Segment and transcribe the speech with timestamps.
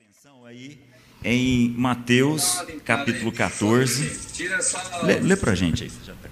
[0.00, 0.80] atenção aí
[1.22, 4.10] em Mateus capítulo 14.
[5.04, 5.90] Lê, lê para a gente aí.
[6.04, 6.28] Já tá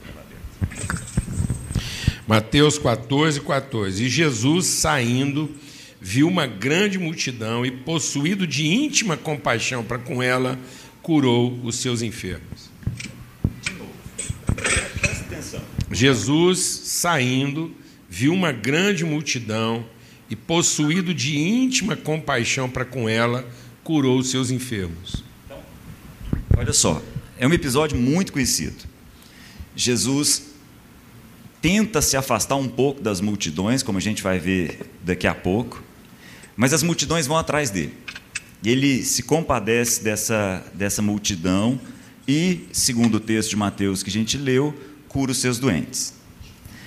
[2.26, 4.04] Mateus 14, 14.
[4.04, 5.54] E Jesus, saindo,
[6.00, 10.58] viu uma grande multidão e, possuído de íntima compaixão para com ela,
[11.00, 12.68] curou os seus enfermos.
[13.62, 13.92] De novo.
[14.56, 15.62] Presta atenção.
[15.92, 17.72] Jesus, saindo,
[18.08, 19.86] viu uma grande multidão
[20.32, 23.46] e, possuído de íntima compaixão para com ela,
[23.84, 25.22] curou os seus enfermos.
[26.56, 27.02] Olha só,
[27.38, 28.82] é um episódio muito conhecido.
[29.76, 30.54] Jesus
[31.60, 35.82] tenta se afastar um pouco das multidões, como a gente vai ver daqui a pouco,
[36.56, 37.92] mas as multidões vão atrás dele.
[38.62, 41.78] E ele se compadece dessa, dessa multidão
[42.26, 44.74] e, segundo o texto de Mateus que a gente leu,
[45.08, 46.14] cura os seus doentes.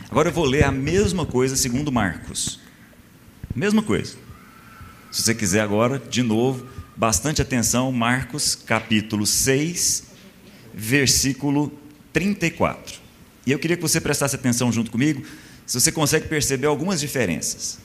[0.09, 2.64] Agora eu vou ler a mesma coisa segundo Marcos.
[3.55, 4.17] Mesma coisa.
[5.09, 10.07] Se você quiser agora, de novo, bastante atenção, Marcos capítulo 6,
[10.73, 11.71] versículo
[12.11, 12.99] 34.
[13.45, 15.25] E eu queria que você prestasse atenção junto comigo,
[15.65, 17.79] se você consegue perceber algumas diferenças.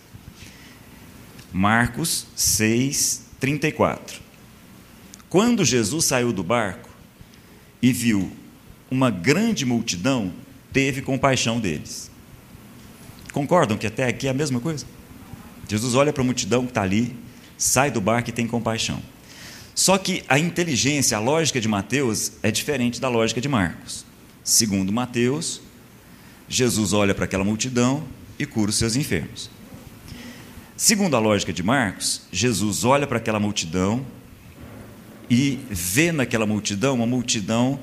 [1.52, 4.20] Marcos 6, 34.
[5.28, 6.90] Quando Jesus saiu do barco
[7.80, 8.32] e viu
[8.90, 10.32] uma grande multidão,
[10.72, 12.10] teve compaixão deles.
[13.32, 14.84] Concordam que até aqui é a mesma coisa?
[15.70, 17.14] Jesus olha para a multidão que está ali,
[17.56, 19.00] sai do barco e tem compaixão.
[19.72, 24.04] Só que a inteligência, a lógica de Mateus é diferente da lógica de Marcos.
[24.42, 25.60] Segundo Mateus,
[26.48, 28.02] Jesus olha para aquela multidão
[28.36, 29.48] e cura os seus enfermos.
[30.76, 34.04] Segundo a lógica de Marcos, Jesus olha para aquela multidão
[35.30, 37.78] e vê naquela multidão uma multidão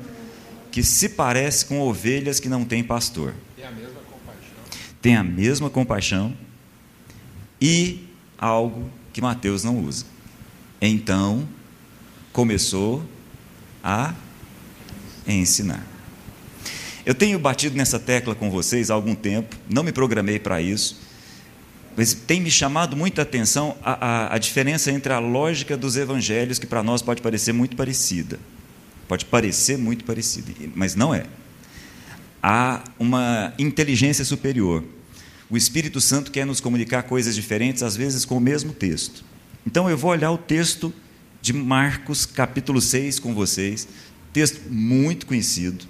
[0.74, 3.34] que se parece com ovelhas que não têm pastor.
[3.56, 4.82] Tem a mesma compaixão.
[5.02, 6.48] Tem a mesma compaixão
[7.62, 10.06] e algo que Mateus não usa.
[10.82, 11.48] Então,
[12.32, 13.04] começou
[13.84, 14.14] a
[15.28, 15.86] ensinar.
[17.06, 21.00] Eu tenho batido nessa tecla com vocês há algum tempo, não me programei para isso,
[21.96, 26.60] mas tem me chamado muita atenção a, a, a diferença entre a lógica dos evangelhos,
[26.60, 28.40] que para nós pode parecer muito parecida.
[29.08, 31.26] Pode parecer muito parecida, mas não é.
[32.44, 34.84] Há uma inteligência superior.
[35.50, 39.24] O Espírito Santo quer nos comunicar coisas diferentes, às vezes com o mesmo texto.
[39.66, 40.94] Então eu vou olhar o texto
[41.42, 43.88] de Marcos, capítulo 6, com vocês,
[44.34, 45.86] texto muito conhecido,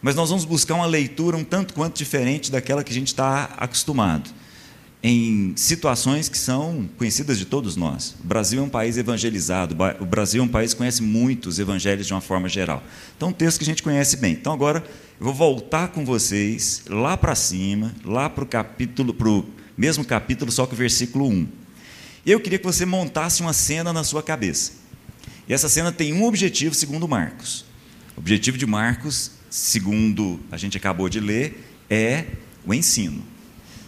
[0.00, 3.44] mas nós vamos buscar uma leitura um tanto quanto diferente daquela que a gente está
[3.56, 4.30] acostumado,
[5.02, 8.14] em situações que são conhecidas de todos nós.
[8.22, 12.06] O Brasil é um país evangelizado, o Brasil é um país que conhece muitos evangelhos
[12.06, 12.82] de uma forma geral.
[13.16, 14.32] Então, um texto que a gente conhece bem.
[14.32, 14.84] Então, agora
[15.18, 19.46] eu vou voltar com vocês lá para cima, lá para o capítulo, para o
[19.76, 21.48] mesmo capítulo, só que o versículo 1.
[22.26, 24.72] E eu queria que você montasse uma cena na sua cabeça.
[25.48, 27.64] E essa cena tem um objetivo, segundo Marcos.
[28.14, 32.26] O objetivo de Marcos, segundo a gente acabou de ler, é
[32.66, 33.29] o ensino.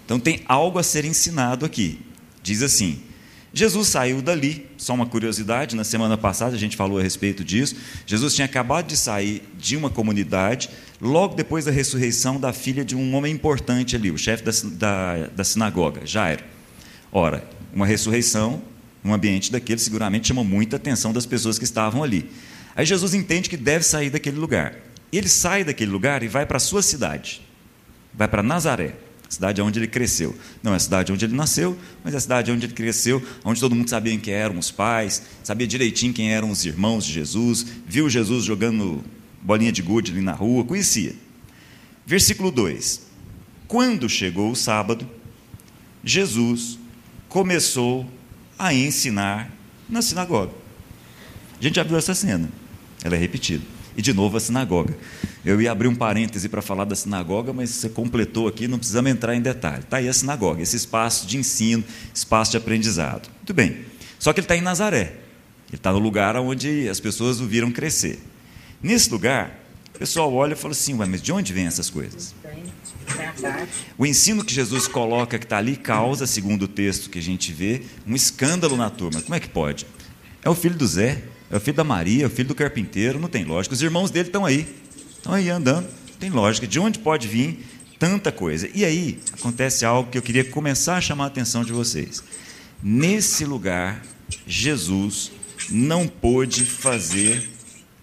[0.04, 2.00] Então tem algo a ser ensinado aqui.
[2.42, 3.00] Diz assim:
[3.54, 7.76] Jesus saiu dali, só uma curiosidade, na semana passada a gente falou a respeito disso.
[8.06, 12.96] Jesus tinha acabado de sair de uma comunidade, logo depois da ressurreição da filha de
[12.96, 16.42] um homem importante ali, o chefe da, da, da sinagoga, Jairo.
[17.12, 18.62] Ora, uma ressurreição,
[19.04, 22.30] um ambiente daquele, seguramente chamou muita atenção das pessoas que estavam ali.
[22.74, 24.76] Aí Jesus entende que deve sair daquele lugar.
[25.12, 27.42] Ele sai daquele lugar e vai para a sua cidade,
[28.14, 28.94] vai para Nazaré,
[29.32, 30.36] cidade onde ele cresceu.
[30.62, 33.60] Não é a cidade onde ele nasceu, mas é a cidade onde ele cresceu, onde
[33.60, 37.66] todo mundo sabia quem eram os pais, sabia direitinho quem eram os irmãos de Jesus,
[37.86, 39.02] viu Jesus jogando
[39.40, 41.14] bolinha de gude ali na rua, conhecia.
[42.06, 43.02] Versículo 2:
[43.66, 45.08] Quando chegou o sábado,
[46.04, 46.78] Jesus
[47.28, 48.06] começou
[48.58, 49.50] a ensinar
[49.88, 50.52] na sinagoga.
[51.58, 52.50] A gente já viu essa cena,
[53.02, 53.71] ela é repetida.
[53.96, 54.96] E de novo a sinagoga.
[55.44, 59.10] Eu ia abrir um parêntese para falar da sinagoga, mas você completou aqui, não precisamos
[59.10, 59.80] entrar em detalhe.
[59.80, 63.28] Está aí a sinagoga, esse espaço de ensino, espaço de aprendizado.
[63.38, 63.84] Muito bem.
[64.18, 65.16] Só que ele está em Nazaré.
[65.68, 68.20] Ele está no lugar onde as pessoas o viram crescer.
[68.82, 69.58] Nesse lugar,
[69.94, 72.34] o pessoal olha e fala assim: Ué, mas de onde vêm essas coisas?
[73.98, 77.52] O ensino que Jesus coloca que está ali causa, segundo o texto que a gente
[77.52, 79.20] vê, um escândalo na turma.
[79.22, 79.86] Como é que pode?
[80.42, 83.20] É o filho do Zé, é o filho da Maria, é o filho do carpinteiro,
[83.20, 83.74] não tem lógica.
[83.74, 84.66] Os irmãos dele estão aí,
[85.18, 85.86] estão aí andando,
[86.18, 86.66] tem lógica.
[86.66, 87.62] De onde pode vir
[87.98, 88.70] tanta coisa?
[88.74, 92.24] E aí acontece algo que eu queria começar a chamar a atenção de vocês.
[92.82, 94.02] Nesse lugar,
[94.46, 95.30] Jesus
[95.70, 97.50] não pôde fazer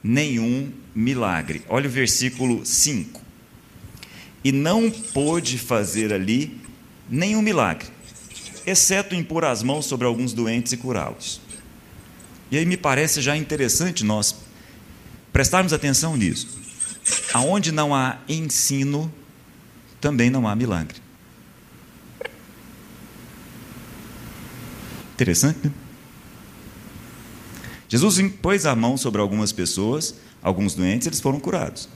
[0.03, 1.63] nenhum milagre.
[1.67, 3.19] Olha o versículo 5
[4.43, 6.55] e não pôde fazer ali
[7.09, 7.87] nenhum milagre,
[8.63, 11.48] exceto impor as mãos sobre alguns doentes e curá-los.
[12.51, 14.35] E aí me parece já interessante nós
[15.31, 16.47] prestarmos atenção nisso.
[17.33, 19.11] Aonde não há ensino,
[20.01, 20.97] também não há milagre.
[25.13, 25.71] Interessante, né?
[27.89, 31.89] Jesus impôs a mão sobre algumas pessoas, alguns doentes, eles foram curados.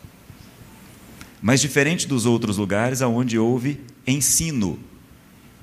[1.42, 4.80] Mas diferente dos outros lugares onde houve ensino.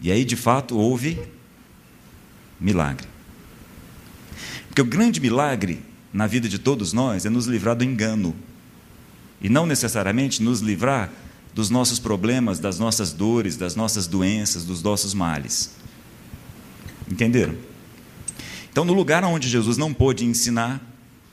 [0.01, 1.21] E aí, de fato, houve
[2.61, 3.09] milagre.
[4.71, 5.83] Porque o grande milagre
[6.13, 8.35] na vida de todos nós é nos livrar do engano.
[9.43, 11.13] E não necessariamente nos livrar
[11.53, 15.73] dos nossos problemas, das nossas dores, das nossas doenças, dos nossos males.
[17.11, 17.57] Entenderam?
[18.71, 20.81] Então, no lugar onde Jesus não pôde ensinar,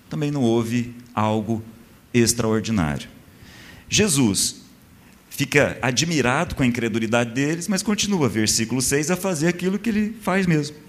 [0.09, 1.63] também não houve algo
[2.11, 3.07] extraordinário.
[3.87, 4.61] Jesus
[5.29, 10.17] fica admirado com a incredulidade deles, mas continua, versículo 6, a fazer aquilo que ele
[10.23, 10.86] faz mesmo.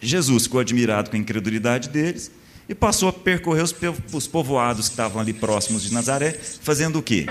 [0.00, 2.30] Jesus ficou admirado com a incredulidade deles
[2.68, 3.74] e passou a percorrer os,
[4.12, 7.26] os povoados que estavam ali próximos de Nazaré, fazendo o quê?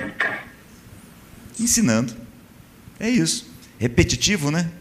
[1.59, 2.15] Ensinando.
[2.99, 3.49] É isso.
[3.77, 4.71] Repetitivo, né?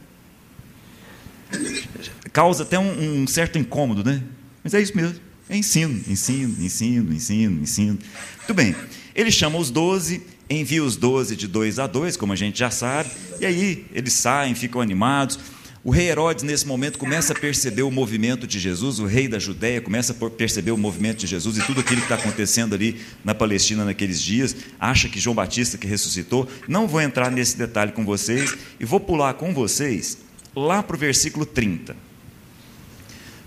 [2.33, 4.23] Causa até um, um certo incômodo, né?
[4.65, 5.21] Mas é isso mesmo.
[5.49, 7.99] É ensino, ensino, ensino, ensino, ensino.
[8.39, 8.75] Muito bem.
[9.15, 12.71] Ele chama os doze, envia os doze de dois a dois, como a gente já
[12.71, 13.11] sabe,
[13.41, 15.39] e aí eles saem, ficam animados.
[15.87, 19.39] O rei Herodes, nesse momento, começa a perceber o movimento de Jesus, o rei da
[19.39, 23.01] Judéia começa a perceber o movimento de Jesus e tudo aquilo que está acontecendo ali
[23.25, 26.49] na Palestina naqueles dias, acha que João Batista que ressuscitou.
[26.67, 30.19] Não vou entrar nesse detalhe com vocês e vou pular com vocês
[30.57, 31.97] lá para o versículo 30.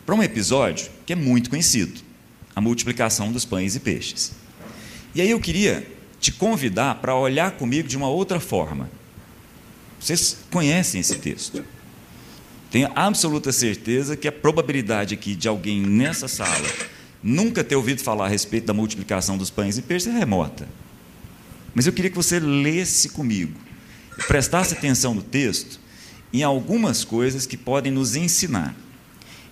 [0.05, 1.99] Para um episódio que é muito conhecido,
[2.55, 4.31] a multiplicação dos pães e peixes.
[5.13, 5.85] E aí eu queria
[6.21, 8.89] te convidar para olhar comigo de uma outra forma.
[9.99, 11.65] Vocês conhecem esse texto.
[12.71, 16.67] Tenho absoluta certeza que a probabilidade aqui de alguém nessa sala
[17.21, 20.67] nunca ter ouvido falar a respeito da multiplicação dos pães e peixes é remota.
[21.73, 23.53] Mas eu queria que você lesse comigo,
[24.27, 25.79] prestasse atenção no texto
[26.31, 28.75] em algumas coisas que podem nos ensinar.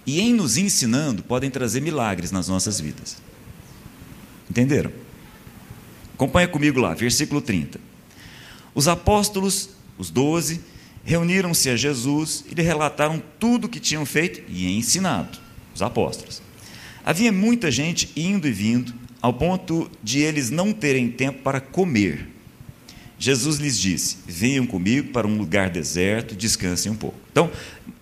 [0.05, 3.17] E em nos ensinando, podem trazer milagres nas nossas vidas.
[4.49, 4.91] Entenderam?
[6.13, 7.79] Acompanha comigo lá, versículo 30.
[8.73, 10.61] Os apóstolos, os doze,
[11.07, 15.39] reuniram-se a Jesus e lhe relataram tudo o que tinham feito e ensinado,
[15.73, 16.41] os apóstolos.
[17.05, 22.27] Havia muita gente indo e vindo, ao ponto de eles não terem tempo para comer.
[23.17, 27.17] Jesus lhes disse: Venham comigo para um lugar deserto, descansem um pouco.
[27.31, 27.49] Então,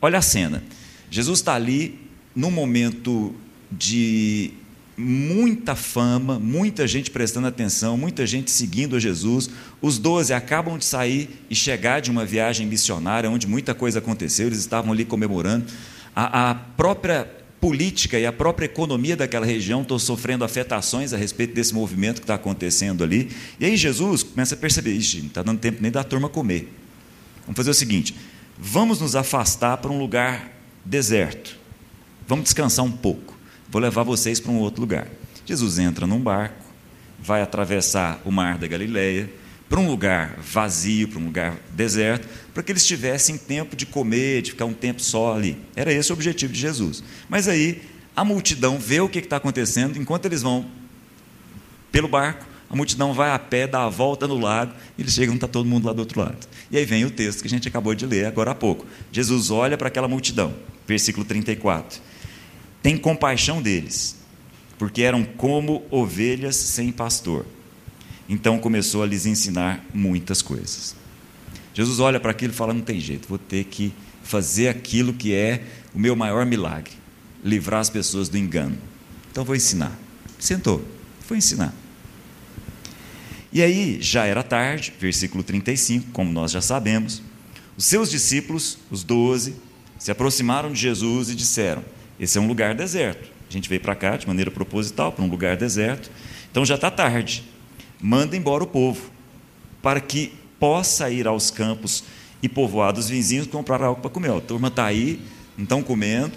[0.02, 0.64] olha a cena.
[1.12, 2.00] Jesus está ali
[2.36, 3.36] num momento
[3.72, 4.52] de
[4.98, 9.50] muita fama, muita gente prestando atenção, muita gente seguindo a Jesus.
[9.86, 14.48] Os doze acabam de sair e chegar de uma viagem missionária, onde muita coisa aconteceu,
[14.48, 15.68] eles estavam ali comemorando.
[16.16, 17.30] A, a própria
[17.62, 22.24] política e a própria economia daquela região estão sofrendo afetações a respeito desse movimento que
[22.24, 23.30] está acontecendo ali.
[23.60, 26.74] E aí Jesus começa a perceber: Ixi, não está dando tempo nem da turma comer.
[27.44, 28.16] Vamos fazer o seguinte:
[28.58, 30.52] vamos nos afastar para um lugar
[30.84, 31.60] deserto.
[32.28, 33.36] Vamos descansar um pouco
[33.70, 35.08] vou levar vocês para um outro lugar.
[35.46, 36.64] Jesus entra num barco,
[37.20, 39.30] vai atravessar o mar da Galileia,
[39.70, 44.42] para um lugar vazio, para um lugar deserto, para que eles tivessem tempo de comer,
[44.42, 45.58] de ficar um tempo só ali.
[45.76, 47.04] Era esse o objetivo de Jesus.
[47.28, 47.82] Mas aí
[48.16, 50.66] a multidão vê o que está acontecendo, enquanto eles vão
[51.92, 55.36] pelo barco, a multidão vai a pé, dá a volta no lago, e eles chegam,
[55.36, 56.48] está todo mundo lá do outro lado.
[56.70, 58.86] E aí vem o texto que a gente acabou de ler agora há pouco.
[59.12, 60.54] Jesus olha para aquela multidão,
[60.88, 62.02] versículo 34
[62.86, 64.16] tem compaixão deles,
[64.78, 67.44] porque eram como ovelhas sem pastor.
[68.28, 70.96] Então começou a lhes ensinar muitas coisas.
[71.74, 75.34] Jesus olha para aquilo e fala: não tem jeito, vou ter que fazer aquilo que
[75.34, 75.64] é
[75.94, 76.94] o meu maior milagre
[77.46, 78.76] livrar as pessoas do engano.
[79.32, 79.92] Então vou ensinar.
[80.40, 80.84] Sentou,
[81.22, 81.74] foi ensinar.
[83.54, 87.22] E aí, já era tarde, versículo 35, como nós já sabemos,
[87.78, 89.56] os seus discípulos, os doze,
[90.00, 91.86] se aproximaram de Jesus e disseram:
[92.20, 93.30] esse é um lugar deserto.
[93.48, 96.10] A gente veio para cá de maneira proposital, para um lugar deserto.
[96.52, 97.44] Então já está tarde.
[98.06, 99.10] Manda embora o povo,
[99.82, 102.04] para que possa ir aos campos
[102.40, 104.30] e povoados vizinhos comprar algo para comer.
[104.30, 105.20] A turma está aí,
[105.58, 106.34] não estão comendo.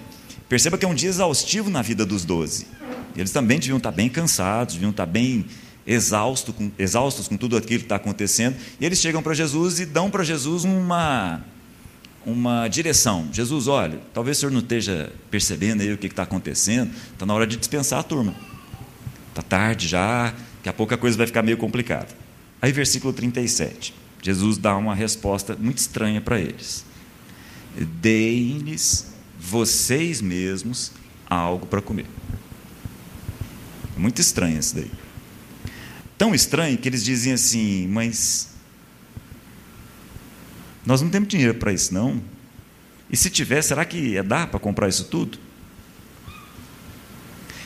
[0.48, 2.66] Perceba que é um dia exaustivo na vida dos doze.
[3.14, 5.44] Eles também deviam estar tá bem cansados, deviam estar tá bem
[5.86, 8.56] exaustos com, exaustos com tudo aquilo que está acontecendo.
[8.80, 11.44] E eles chegam para Jesus e dão para Jesus uma
[12.24, 13.28] uma direção.
[13.30, 17.34] Jesus, olha, talvez o senhor não esteja percebendo aí o que está acontecendo, está na
[17.34, 18.34] hora de dispensar a turma.
[19.28, 22.08] Está tarde já, daqui a pouco a coisa vai ficar meio complicada.
[22.60, 26.84] Aí, versículo 37, Jesus dá uma resposta muito estranha para eles:
[28.00, 30.92] Deem-lhes vocês mesmos
[31.28, 32.06] algo para comer.
[33.96, 34.90] Muito estranho isso daí.
[36.16, 38.50] Tão estranho que eles dizem assim, mas
[40.84, 42.20] nós não temos dinheiro para isso, não.
[43.10, 45.38] E se tiver, será que é dá para comprar isso tudo?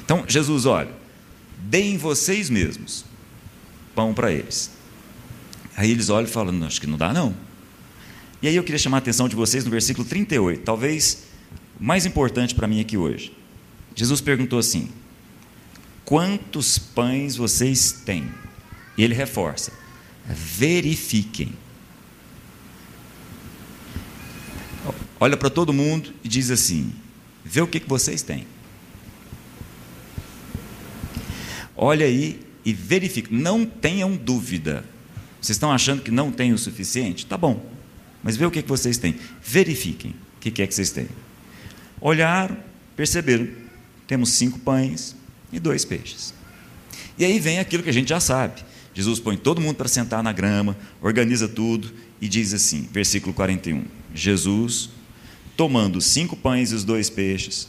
[0.04, 0.90] Então, Jesus, olha,
[1.62, 3.04] deem vocês mesmos
[3.95, 4.71] pão para eles.
[5.76, 7.35] Aí eles olham e falam, acho que não dá não.
[8.40, 11.25] E aí eu queria chamar a atenção de vocês no versículo 38, talvez
[11.78, 13.33] o mais importante para mim aqui hoje.
[13.95, 14.90] Jesus perguntou assim:
[16.04, 18.28] Quantos pães vocês têm?
[18.99, 19.73] E ele reforça:
[20.26, 21.52] Verifiquem.
[25.21, 26.92] Olha para todo mundo e diz assim:
[27.45, 28.47] Vê o que, que vocês têm.
[31.84, 33.34] Olha aí e verifique.
[33.34, 34.84] Não tenham dúvida.
[35.40, 37.26] Vocês estão achando que não tem o suficiente?
[37.26, 37.60] Tá bom.
[38.22, 39.16] Mas vê o que, que vocês têm.
[39.42, 41.08] Verifiquem o que, é que vocês têm.
[42.00, 42.56] Olharam,
[42.94, 43.48] perceberam.
[44.06, 45.16] Temos cinco pães
[45.52, 46.32] e dois peixes.
[47.18, 48.62] E aí vem aquilo que a gente já sabe.
[48.94, 53.82] Jesus põe todo mundo para sentar na grama, organiza tudo e diz assim, versículo 41.
[54.14, 54.88] Jesus,
[55.56, 57.68] tomando cinco pães e os dois peixes,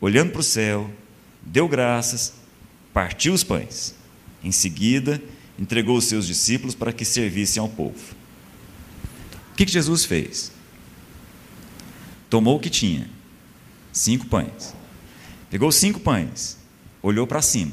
[0.00, 0.88] olhando para o céu,
[1.42, 2.38] deu graças,
[2.92, 3.94] partiu os pães.
[4.42, 5.22] Em seguida,
[5.58, 8.14] entregou os seus discípulos para que servissem ao povo.
[9.52, 10.50] O que, Jesus fez?
[12.30, 13.08] Tomou o que tinha,
[13.92, 14.74] cinco pães.
[15.50, 16.56] Pegou cinco pães,
[17.02, 17.72] olhou para cima,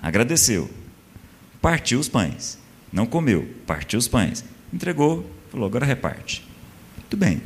[0.00, 0.70] agradeceu,
[1.60, 2.58] partiu os pães.
[2.92, 4.44] Não comeu, partiu os pães.
[4.72, 6.46] Entregou, falou: agora reparte.
[6.96, 7.42] Muito bem.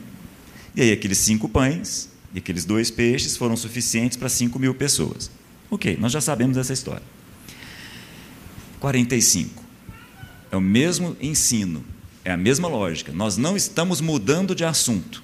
[0.75, 5.31] E aí, aqueles cinco pães e aqueles dois peixes foram suficientes para cinco mil pessoas.
[5.71, 7.03] Ok, nós já sabemos essa história.
[8.81, 9.63] 45.
[10.51, 11.85] É o mesmo ensino,
[12.25, 13.13] é a mesma lógica.
[13.13, 15.23] Nós não estamos mudando de assunto.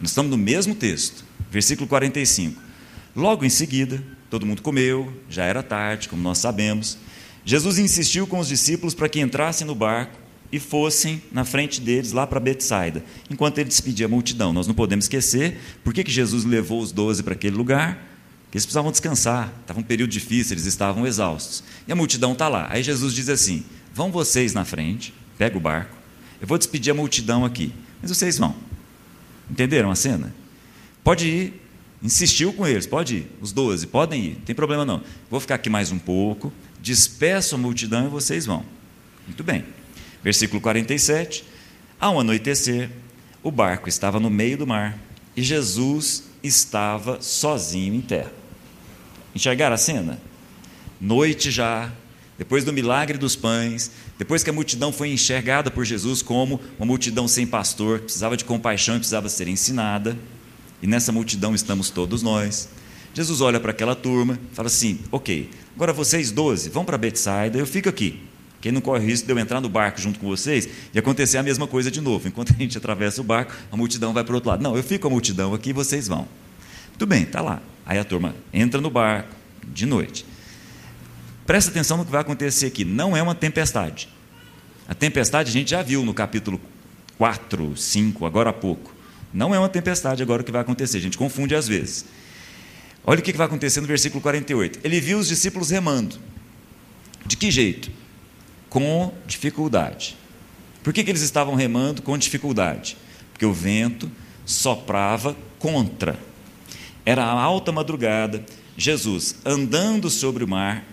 [0.00, 1.24] Nós estamos no mesmo texto.
[1.50, 2.60] Versículo 45.
[3.16, 6.96] Logo em seguida, todo mundo comeu, já era tarde, como nós sabemos.
[7.44, 10.16] Jesus insistiu com os discípulos para que entrassem no barco
[10.52, 14.52] e fossem na frente deles lá para Betsaida, enquanto ele despedia a multidão.
[14.52, 18.07] Nós não podemos esquecer por que, Jesus levou os doze para aquele lugar
[18.50, 21.62] que eles precisavam descansar, estava um período difícil, eles estavam exaustos.
[21.86, 22.66] E a multidão está lá.
[22.70, 23.64] Aí Jesus diz assim:
[23.94, 25.94] Vão vocês na frente, pega o barco,
[26.40, 28.54] eu vou despedir a multidão aqui, mas vocês vão.
[29.50, 30.34] Entenderam a cena?
[31.02, 31.62] Pode ir,
[32.02, 35.02] insistiu com eles, pode ir, os doze, podem ir, não tem problema não.
[35.30, 38.64] Vou ficar aqui mais um pouco, despeço a multidão e vocês vão.
[39.26, 39.64] Muito bem.
[40.22, 41.44] Versículo 47.
[42.00, 42.90] Ao anoitecer,
[43.42, 44.98] o barco estava no meio do mar
[45.36, 48.32] e Jesus estava sozinho em terra.
[49.34, 50.20] Enxergaram a cena?
[51.00, 51.92] Noite já,
[52.36, 56.86] depois do milagre dos pães, depois que a multidão foi enxergada por Jesus como uma
[56.86, 60.16] multidão sem pastor, precisava de compaixão e precisava ser ensinada,
[60.82, 62.68] e nessa multidão estamos todos nós.
[63.12, 67.66] Jesus olha para aquela turma, fala assim: Ok, agora vocês doze vão para Betsaida, eu
[67.66, 68.22] fico aqui.
[68.60, 71.42] Quem não corre risco de eu entrar no barco junto com vocês e acontecer a
[71.42, 72.26] mesma coisa de novo.
[72.26, 74.62] Enquanto a gente atravessa o barco, a multidão vai para o outro lado.
[74.62, 76.26] Não, eu fico com a multidão aqui e vocês vão.
[76.88, 77.62] Muito bem, está lá.
[77.86, 79.34] Aí a turma entra no barco
[79.66, 80.26] de noite.
[81.46, 82.84] Presta atenção no que vai acontecer aqui.
[82.84, 84.08] Não é uma tempestade.
[84.88, 86.60] A tempestade a gente já viu no capítulo
[87.16, 88.92] 4, 5, agora há pouco.
[89.32, 90.98] Não é uma tempestade agora o que vai acontecer.
[90.98, 92.04] A gente confunde às vezes.
[93.04, 94.80] Olha o que vai acontecer no versículo 48.
[94.82, 96.16] Ele viu os discípulos remando.
[97.24, 97.90] De que jeito?
[98.68, 100.16] Com dificuldade.
[100.82, 102.96] Por que, que eles estavam remando com dificuldade?
[103.32, 104.10] Porque o vento
[104.44, 106.18] soprava contra.
[107.04, 108.44] Era alta madrugada,
[108.76, 110.84] Jesus, andando sobre o mar,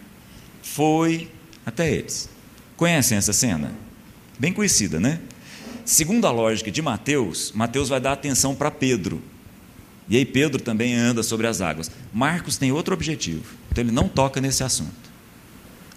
[0.62, 1.29] foi
[1.65, 2.29] até eles.
[2.75, 3.72] Conhecem essa cena?
[4.38, 5.20] Bem conhecida, né?
[5.86, 9.22] Segundo a lógica de Mateus, Mateus vai dar atenção para Pedro.
[10.10, 11.91] E aí Pedro também anda sobre as águas.
[12.13, 15.04] Marcos tem outro objetivo, então ele não toca nesse assunto.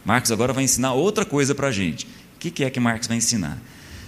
[0.09, 2.07] Marcos agora vai ensinar outra coisa para a gente.
[2.07, 3.59] O que é que Marcos vai ensinar?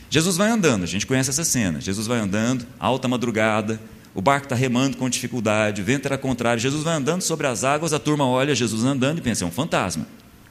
[0.08, 1.78] Jesus vai andando, a gente conhece essa cena.
[1.78, 3.78] Jesus vai andando, alta madrugada,
[4.14, 6.58] o barco está remando com dificuldade, o vento era contrário.
[6.58, 9.50] Jesus vai andando sobre as águas, a turma olha Jesus andando e pensa: é um
[9.50, 10.06] fantasma.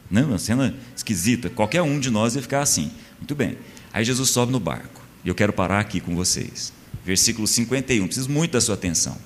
[0.08, 1.50] Não, uma cena esquisita.
[1.50, 2.91] Qualquer um de nós ia ficar assim.
[3.18, 3.58] Muito bem.
[3.91, 5.01] Aí Jesus sobe no barco.
[5.25, 6.72] E eu quero parar aqui com vocês.
[7.03, 8.06] Versículo 51.
[8.06, 9.18] Preciso muito da sua atenção.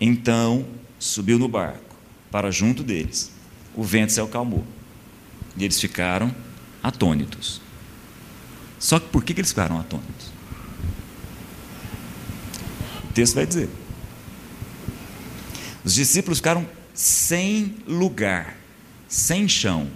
[0.00, 0.64] Então
[0.98, 1.94] subiu no barco
[2.30, 3.30] para junto deles.
[3.74, 4.64] O vento se acalmou.
[5.56, 6.34] E eles ficaram
[6.82, 7.60] atônitos.
[8.78, 10.26] Só que por que, eles ficaram atônitos?
[13.04, 13.68] O texto vai dizer.
[15.84, 18.56] Os discípulos ficaram sem lugar,
[19.08, 19.88] sem chão.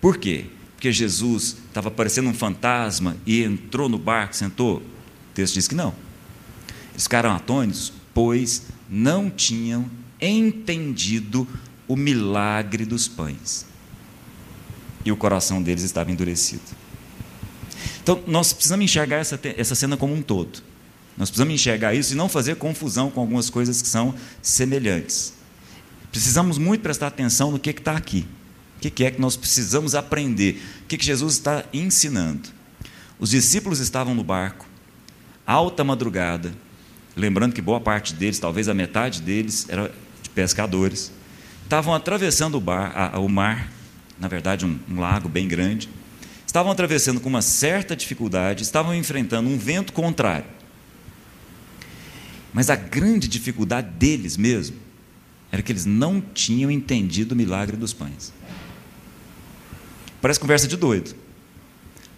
[0.00, 0.46] Por quê?
[0.74, 4.78] Porque Jesus estava parecendo um fantasma e entrou no barco, sentou?
[4.78, 4.82] O
[5.34, 5.94] texto diz que não.
[6.92, 9.90] Eles ficaram atônitos, pois não tinham
[10.20, 11.48] entendido
[11.88, 13.66] o milagre dos pães.
[15.04, 16.62] E o coração deles estava endurecido.
[18.02, 20.62] Então, nós precisamos enxergar essa, essa cena como um todo.
[21.16, 25.34] Nós precisamos enxergar isso e não fazer confusão com algumas coisas que são semelhantes.
[26.10, 28.26] Precisamos muito prestar atenção no que está aqui.
[28.76, 30.60] O que é que nós precisamos aprender?
[30.82, 32.48] O que, que Jesus está ensinando?
[33.18, 34.66] Os discípulos estavam no barco,
[35.46, 36.52] alta madrugada,
[37.16, 41.12] lembrando que boa parte deles, talvez a metade deles, era de pescadores.
[41.62, 43.70] Estavam atravessando o, bar, a, o mar,
[44.18, 45.88] na verdade, um, um lago bem grande.
[46.46, 50.46] Estavam atravessando com uma certa dificuldade, estavam enfrentando um vento contrário.
[52.52, 54.76] Mas a grande dificuldade deles mesmo
[55.50, 58.32] era que eles não tinham entendido o milagre dos pães.
[60.20, 61.14] Parece conversa de doido.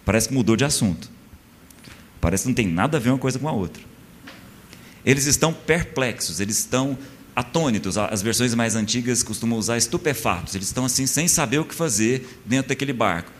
[0.03, 1.09] Parece que mudou de assunto.
[2.21, 3.81] Parece que não tem nada a ver uma coisa com a outra.
[5.05, 6.97] Eles estão perplexos, eles estão
[7.35, 7.97] atônitos.
[7.97, 10.55] As versões mais antigas costumam usar estupefatos.
[10.55, 13.31] Eles estão assim, sem saber o que fazer dentro daquele barco.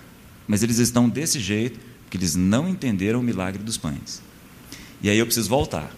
[0.47, 4.21] Mas eles estão desse jeito porque eles não entenderam o milagre dos pães.
[5.01, 5.91] E aí eu preciso voltar.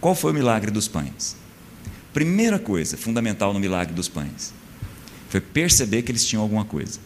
[0.00, 1.36] Qual foi o milagre dos pães?
[2.12, 4.52] Primeira coisa fundamental no milagre dos pães
[5.28, 7.00] foi perceber que eles tinham alguma coisa.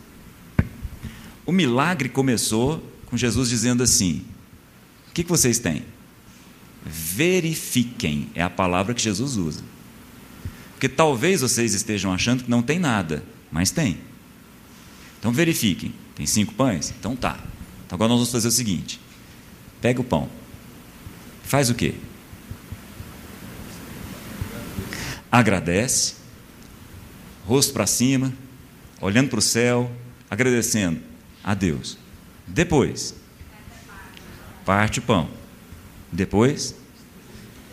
[1.46, 4.24] O milagre começou com Jesus dizendo assim:
[5.08, 5.84] O que, que vocês têm?
[6.90, 9.62] Verifiquem, é a palavra que Jesus usa.
[10.72, 13.98] Porque talvez vocês estejam achando que não tem nada, mas tem.
[15.18, 15.92] Então verifiquem.
[16.14, 16.94] Tem cinco pães?
[16.98, 17.38] Então tá.
[17.84, 18.98] Então agora nós vamos fazer o seguinte:
[19.82, 20.30] pega o pão.
[21.44, 21.94] Faz o quê?
[25.30, 26.14] Agradece,
[27.46, 28.32] rosto para cima,
[29.00, 29.90] olhando para o céu,
[30.30, 31.00] agradecendo
[31.44, 31.98] a Deus.
[32.46, 33.14] Depois,
[34.64, 35.37] parte o pão.
[36.12, 36.74] Depois,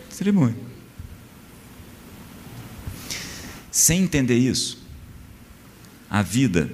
[0.10, 0.56] distribui.
[3.72, 4.82] Sem entender isso,
[6.10, 6.71] a vida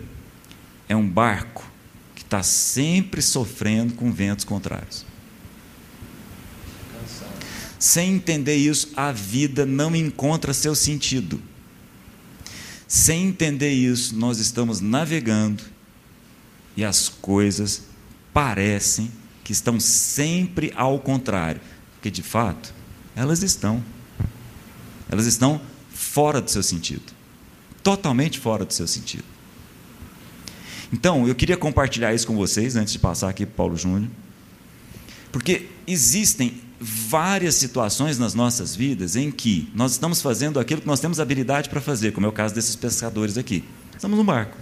[0.88, 1.66] é um barco
[2.14, 5.06] que está sempre sofrendo com ventos contrários.
[7.80, 11.42] Sem entender isso, a vida não encontra seu sentido.
[12.88, 15.64] Sem entender isso, nós estamos navegando
[16.78, 17.84] e as coisas
[18.32, 19.12] parecem
[19.44, 21.62] que estão sempre ao contrário,
[21.94, 22.74] porque de fato
[23.16, 23.84] elas estão.
[25.10, 25.62] Elas estão
[25.94, 27.04] fora do seu sentido.
[27.84, 29.26] Totalmente fora do seu sentido.
[30.94, 34.10] Então, eu queria compartilhar isso com vocês antes de passar aqui para Paulo Júnior.
[35.32, 41.00] Porque existem várias situações nas nossas vidas em que nós estamos fazendo aquilo que nós
[41.00, 43.64] temos habilidade para fazer, como é o caso desses pescadores aqui.
[43.96, 44.58] Estamos no barco,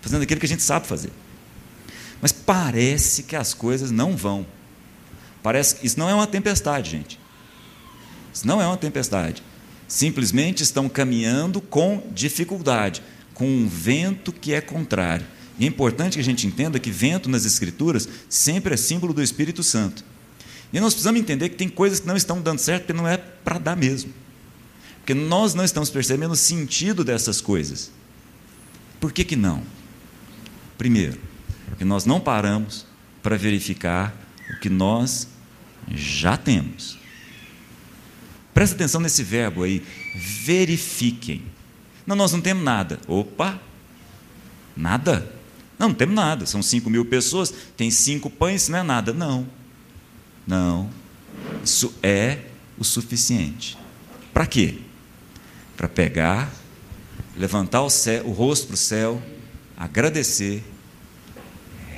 [0.00, 1.10] fazendo aquilo que a gente sabe fazer.
[2.20, 4.46] Mas parece que as coisas não vão.
[5.42, 7.18] Parece isso não é uma tempestade, gente.
[8.32, 9.42] Isso não é uma tempestade.
[9.86, 13.02] Simplesmente estão caminhando com dificuldade,
[13.32, 15.26] com um vento que é contrário.
[15.58, 19.22] E é importante que a gente entenda que vento nas Escrituras sempre é símbolo do
[19.22, 20.04] Espírito Santo.
[20.72, 23.16] E nós precisamos entender que tem coisas que não estão dando certo porque não é
[23.16, 24.12] para dar mesmo.
[24.98, 27.90] Porque nós não estamos percebendo o sentido dessas coisas.
[29.00, 29.62] Por que, que não?
[30.76, 31.20] Primeiro,
[31.74, 32.86] que nós não paramos
[33.22, 34.14] para verificar
[34.50, 35.28] o que nós
[35.90, 36.98] já temos.
[38.54, 41.42] Presta atenção nesse verbo aí, verifiquem.
[42.06, 43.00] Não, nós não temos nada.
[43.06, 43.60] Opa!
[44.76, 45.30] Nada?
[45.78, 46.46] Não, não temos nada.
[46.46, 49.12] São 5 mil pessoas, tem cinco pães, não é nada.
[49.12, 49.46] Não.
[50.46, 50.88] Não.
[51.64, 52.38] Isso é
[52.78, 53.76] o suficiente.
[54.32, 54.78] Para quê?
[55.76, 56.50] Para pegar,
[57.36, 59.22] levantar o, céu, o rosto para o céu,
[59.76, 60.62] agradecer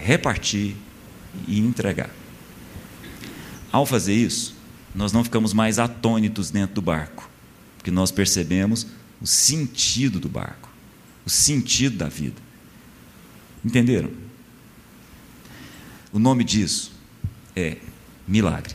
[0.08, 0.74] repartir
[1.46, 2.08] e entregar.
[3.70, 4.54] Ao fazer isso,
[4.94, 7.28] nós não ficamos mais atônitos dentro do barco,
[7.76, 8.86] porque nós percebemos
[9.20, 10.70] o sentido do barco,
[11.26, 12.40] o sentido da vida.
[13.62, 14.10] Entenderam?
[16.10, 16.90] O nome disso
[17.54, 17.76] é
[18.26, 18.74] milagre.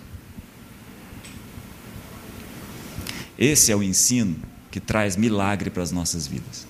[3.40, 4.36] Esse é o ensino
[4.70, 6.68] que traz milagre para as nossas vidas.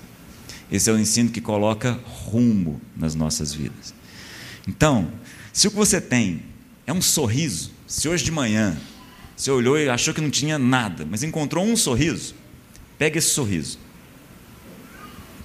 [0.71, 3.93] Esse é o ensino que coloca rumo nas nossas vidas.
[4.67, 5.11] Então,
[5.51, 6.43] se o que você tem
[6.87, 8.77] é um sorriso, se hoje de manhã
[9.35, 12.35] você olhou e achou que não tinha nada, mas encontrou um sorriso,
[12.97, 13.77] pega esse sorriso,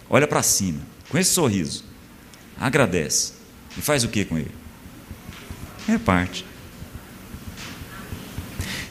[0.09, 1.85] olha para cima, com esse sorriso,
[2.59, 3.33] agradece
[3.77, 4.53] e faz o que com ele?
[5.87, 6.45] Reparte.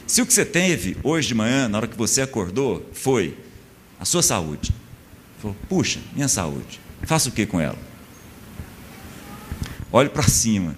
[0.06, 3.36] Se o que você teve hoje de manhã, na hora que você acordou, foi
[4.00, 4.72] a sua saúde,
[5.38, 7.78] falou, puxa, minha saúde, faça o que com ela?
[9.90, 10.76] Olhe para cima,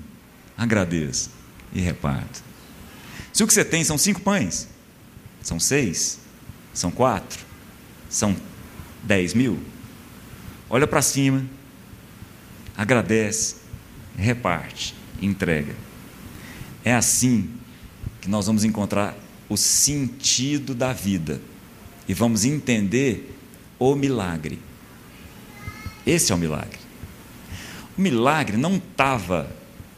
[0.57, 1.31] agradeça
[1.73, 2.40] e reparta.
[3.33, 4.68] Se o que você tem são cinco pães,
[5.42, 6.18] são seis,
[6.73, 7.44] são quatro,
[8.09, 8.37] são
[9.05, 9.59] 10 mil,
[10.68, 11.44] olha para cima,
[12.77, 13.57] agradece,
[14.16, 15.75] reparte, entrega.
[16.85, 17.51] É assim
[18.20, 19.16] que nós vamos encontrar
[19.49, 21.40] o sentido da vida
[22.07, 23.37] e vamos entender
[23.79, 24.59] o milagre.
[26.07, 26.80] Esse é o milagre.
[28.01, 29.55] O milagre não estava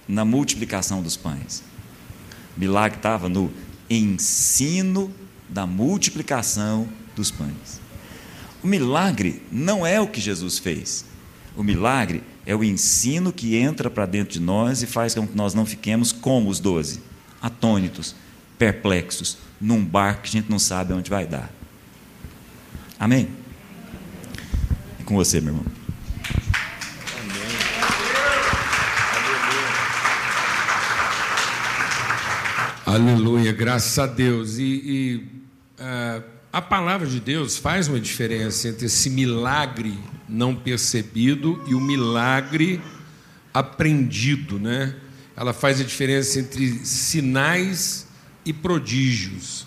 [0.08, 1.62] na multiplicação dos pães.
[2.56, 3.48] O milagre estava no
[3.88, 5.14] ensino
[5.48, 7.80] da multiplicação dos pães.
[8.60, 11.04] O milagre não é o que Jesus fez.
[11.56, 15.36] O milagre é o ensino que entra para dentro de nós e faz com que
[15.36, 17.00] nós não fiquemos como os doze,
[17.40, 18.16] atônitos,
[18.58, 21.48] perplexos, num barco que a gente não sabe onde vai dar.
[22.98, 23.28] Amém?
[24.98, 25.81] É com você, meu irmão.
[32.92, 34.58] Aleluia, graças a Deus.
[34.58, 35.26] E, e
[35.80, 41.80] uh, a palavra de Deus faz uma diferença entre esse milagre não percebido e o
[41.80, 42.82] milagre
[43.54, 44.94] aprendido, né?
[45.34, 48.06] Ela faz a diferença entre sinais
[48.44, 49.66] e prodígios.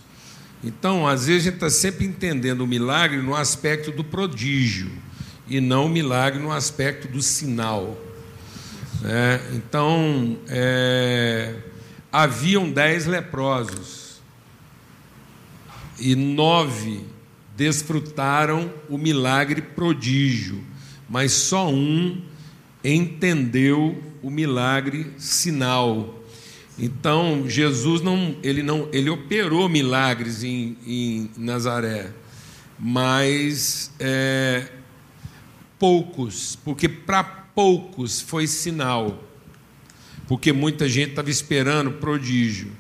[0.64, 4.92] Então, às vezes a gente está sempre entendendo o milagre no aspecto do prodígio
[5.48, 8.00] e não o milagre no aspecto do sinal.
[9.02, 9.42] Né?
[9.56, 11.56] Então, é,
[12.16, 14.22] haviam dez leprosos
[16.00, 17.02] e nove
[17.58, 20.64] desfrutaram o milagre prodígio,
[21.10, 22.22] mas só um
[22.82, 26.24] entendeu o milagre sinal.
[26.80, 32.14] Então Jesus não, ele não, ele operou milagres em, em Nazaré,
[32.80, 34.70] mas é,
[35.78, 39.22] poucos, porque para poucos foi sinal
[40.28, 42.72] porque muita gente estava esperando prodígio.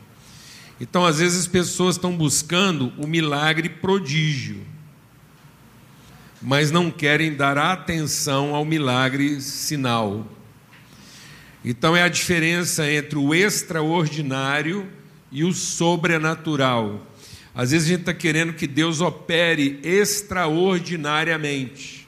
[0.80, 4.62] Então, às vezes, as pessoas estão buscando o milagre prodígio,
[6.42, 10.28] mas não querem dar atenção ao milagre sinal.
[11.64, 14.86] Então, é a diferença entre o extraordinário
[15.32, 17.08] e o sobrenatural.
[17.54, 22.06] Às vezes, a gente está querendo que Deus opere extraordinariamente,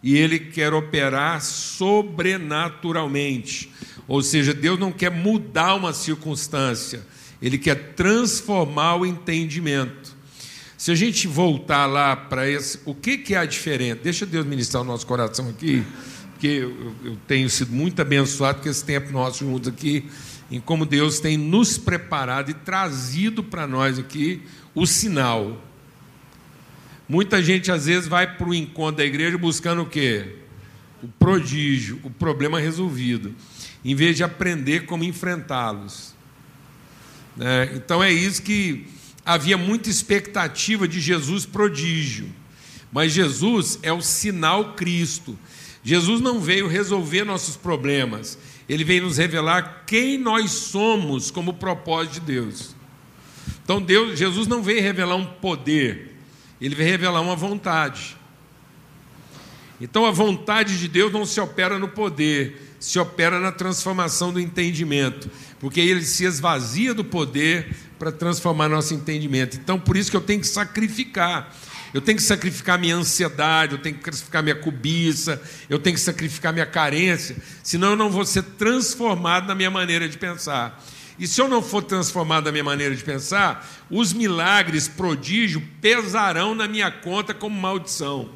[0.00, 3.72] e Ele quer operar sobrenaturalmente.
[4.08, 7.06] Ou seja, Deus não quer mudar uma circunstância,
[7.42, 10.16] Ele quer transformar o entendimento.
[10.78, 14.00] Se a gente voltar lá para esse, o que, que é a diferença?
[14.02, 15.84] Deixa Deus ministrar o nosso coração aqui,
[16.32, 20.08] porque eu, eu tenho sido muito abençoado com esse tempo nosso juntos aqui,
[20.50, 24.40] em como Deus tem nos preparado e trazido para nós aqui
[24.74, 25.62] o sinal.
[27.06, 30.36] Muita gente às vezes vai para o encontro da igreja buscando o quê?
[31.02, 33.34] O prodígio, o problema resolvido
[33.84, 36.14] em vez de aprender como enfrentá-los.
[37.40, 38.86] É, então é isso que
[39.24, 42.28] havia muita expectativa de Jesus prodígio,
[42.90, 45.38] mas Jesus é o sinal Cristo.
[45.84, 48.38] Jesus não veio resolver nossos problemas,
[48.68, 52.74] ele veio nos revelar quem nós somos como propósito de Deus.
[53.62, 56.16] Então Deus, Jesus não veio revelar um poder,
[56.60, 58.16] ele veio revelar uma vontade.
[59.80, 64.40] Então a vontade de Deus não se opera no poder, se opera na transformação do
[64.40, 69.56] entendimento, porque ele se esvazia do poder para transformar nosso entendimento.
[69.56, 71.54] Então, por isso que eu tenho que sacrificar.
[71.92, 76.00] Eu tenho que sacrificar minha ansiedade, eu tenho que sacrificar minha cobiça, eu tenho que
[76.02, 80.84] sacrificar minha carência, senão eu não vou ser transformado na minha maneira de pensar.
[81.18, 86.54] E se eu não for transformado na minha maneira de pensar, os milagres, prodígio, pesarão
[86.54, 88.28] na minha conta como maldição.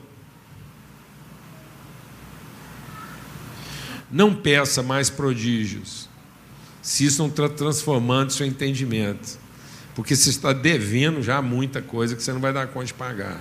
[4.13, 6.09] Não peça mais prodígios,
[6.83, 9.39] se isso não está transformando seu entendimento,
[9.95, 13.41] porque você está devendo já muita coisa que você não vai dar conta de pagar.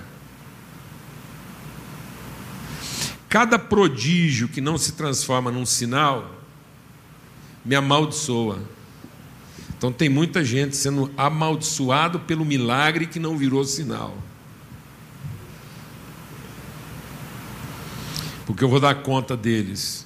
[3.28, 6.42] Cada prodígio que não se transforma num sinal
[7.64, 8.60] me amaldiçoa.
[9.78, 14.16] Então tem muita gente sendo amaldiçoado pelo milagre que não virou sinal.
[18.46, 20.06] Porque eu vou dar conta deles.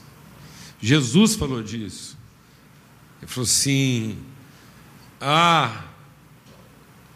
[0.86, 2.16] Jesus falou disso.
[3.20, 4.16] Ele falou assim:
[5.20, 5.86] Ah,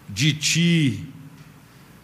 [0.09, 1.05] de ti,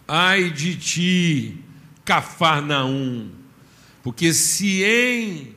[0.08, 1.58] ai de ti,
[2.06, 3.32] Cafarnaum,
[4.04, 5.56] porque se em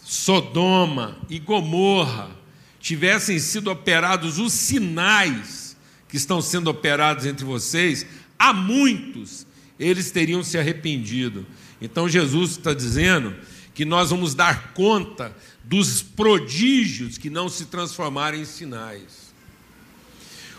[0.00, 2.30] Sodoma e Gomorra
[2.78, 5.78] tivessem sido operados os sinais
[6.10, 8.04] que estão sendo operados entre vocês,
[8.38, 9.46] há muitos
[9.80, 11.46] eles teriam se arrependido.
[11.80, 13.34] Então Jesus está dizendo
[13.74, 19.32] que nós vamos dar conta dos prodígios que não se transformarem em sinais.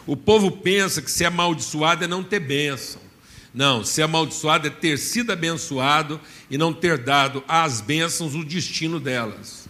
[0.06, 3.02] O povo pensa que ser amaldiçoado é não ter bênção.
[3.54, 9.00] Não, ser amaldiçoado é ter sido abençoado e não ter dado às bênçãos o destino
[9.00, 9.70] delas.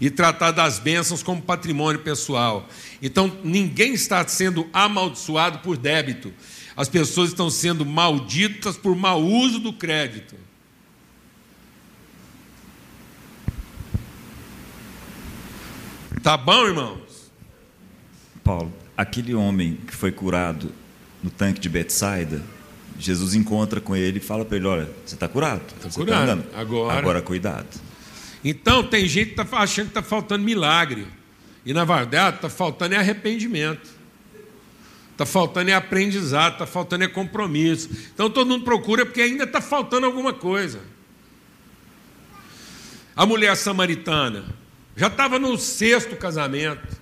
[0.00, 2.66] E tratar das bênçãos como patrimônio pessoal.
[3.02, 6.32] Então, ninguém está sendo amaldiçoado por débito.
[6.76, 10.36] As pessoas estão sendo malditas por mau uso do crédito.
[16.22, 17.30] Tá bom, irmãos?
[18.44, 20.70] Paulo, aquele homem que foi curado
[21.22, 22.42] no tanque de Betsaida,
[22.98, 25.62] Jesus encontra com ele e fala para ele: Olha, você está curado.
[25.76, 26.22] Está curado.
[26.30, 26.46] andando.
[26.54, 27.66] Agora- Agora cuidado.
[28.44, 31.06] Então, tem gente que está achando que está faltando milagre.
[31.64, 33.88] E, na verdade, está faltando é arrependimento.
[35.12, 37.90] Está faltando é aprendizado, está faltando é compromisso.
[38.14, 40.80] Então, todo mundo procura porque ainda está faltando alguma coisa.
[43.14, 44.44] A mulher samaritana
[44.96, 46.98] já estava no sexto casamento,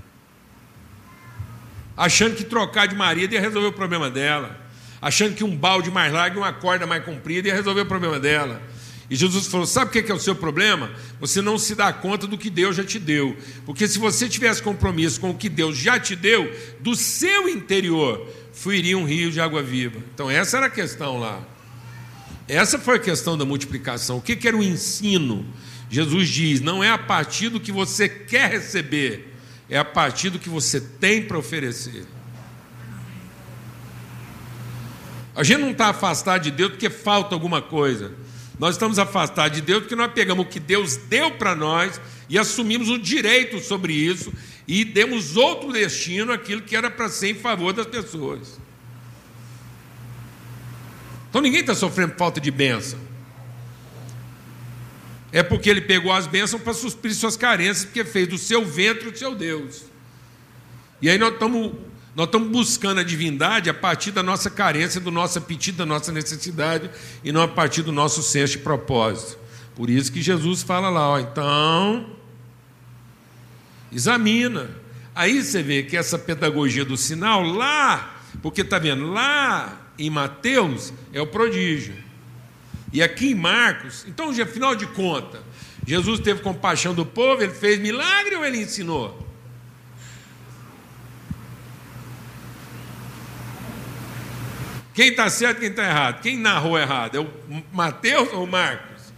[1.96, 4.58] achando que trocar de marido ia resolver o problema dela,
[5.00, 8.20] achando que um balde mais largo e uma corda mais comprida ia resolver o problema
[8.20, 8.62] dela.
[9.10, 10.90] E Jesus falou: Sabe o que é o seu problema?
[11.20, 13.36] Você não se dá conta do que Deus já te deu.
[13.64, 18.28] Porque se você tivesse compromisso com o que Deus já te deu, do seu interior
[18.52, 19.98] fluiria um rio de água viva.
[20.12, 21.40] Então, essa era a questão lá.
[22.48, 24.18] Essa foi a questão da multiplicação.
[24.18, 25.46] O que era o ensino?
[25.90, 29.34] Jesus diz: não é a partir do que você quer receber,
[29.68, 32.06] é a partir do que você tem para oferecer.
[35.34, 38.12] A gente não está afastado de Deus porque falta alguma coisa.
[38.58, 42.36] Nós estamos afastados de Deus porque nós pegamos o que Deus deu para nós e
[42.36, 44.32] assumimos o direito sobre isso
[44.66, 48.58] e demos outro destino àquilo que era para ser em favor das pessoas.
[51.30, 53.07] Então ninguém está sofrendo falta de bênção.
[55.30, 59.08] É porque ele pegou as bênçãos para suprir suas carências, porque fez do seu ventre
[59.08, 59.84] o seu Deus.
[61.00, 61.72] E aí nós estamos
[62.18, 66.10] nós estamos buscando a divindade a partir da nossa carência, do nosso apetite, da nossa
[66.10, 66.90] necessidade,
[67.22, 69.38] e não a partir do nosso senso de propósito.
[69.76, 72.10] Por isso que Jesus fala lá, ó, então,
[73.92, 74.68] examina.
[75.14, 80.92] Aí você vê que essa pedagogia do sinal lá, porque está vendo, lá em Mateus
[81.12, 81.94] é o prodígio.
[82.92, 85.40] E aqui em Marcos, então, afinal de contas,
[85.86, 89.26] Jesus teve compaixão do povo, ele fez milagre ou ele ensinou?
[94.94, 96.20] Quem está certo quem está errado?
[96.22, 97.16] Quem narrou errado?
[97.16, 97.30] É o
[97.72, 99.12] Mateus ou o Marcos?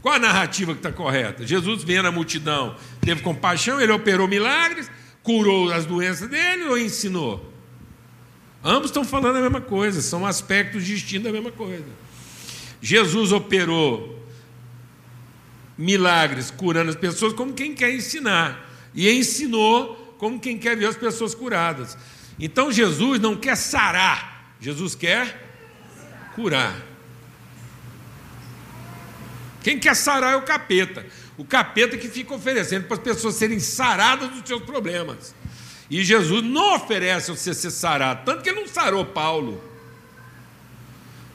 [0.00, 1.46] Qual a narrativa que está correta?
[1.46, 4.90] Jesus vendo a multidão, teve compaixão, ele operou milagres,
[5.22, 7.52] curou as doenças dele ou ensinou?
[8.64, 11.84] Ambos estão falando a mesma coisa, são aspectos distintos da mesma coisa.
[12.80, 14.24] Jesus operou
[15.76, 20.96] milagres curando as pessoas como quem quer ensinar, e ensinou como quem quer ver as
[20.96, 21.96] pessoas curadas.
[22.38, 25.44] Então Jesus não quer sarar, Jesus quer
[26.34, 26.76] curar.
[29.62, 31.04] Quem quer sarar é o capeta.
[31.36, 35.34] O capeta que fica oferecendo para as pessoas serem saradas dos seus problemas.
[35.90, 39.62] E Jesus não oferece você ser sarado, tanto que ele não sarou Paulo.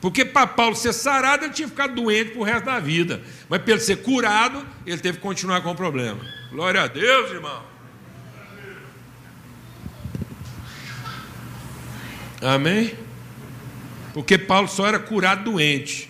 [0.01, 3.21] Porque para Paulo ser sarado, ele tinha ficado doente para o resto da vida.
[3.47, 6.19] Mas para ele ser curado, ele teve que continuar com o problema.
[6.49, 7.63] Glória a Deus, irmão.
[12.41, 12.95] Amém?
[14.13, 16.09] Porque Paulo só era curado doente.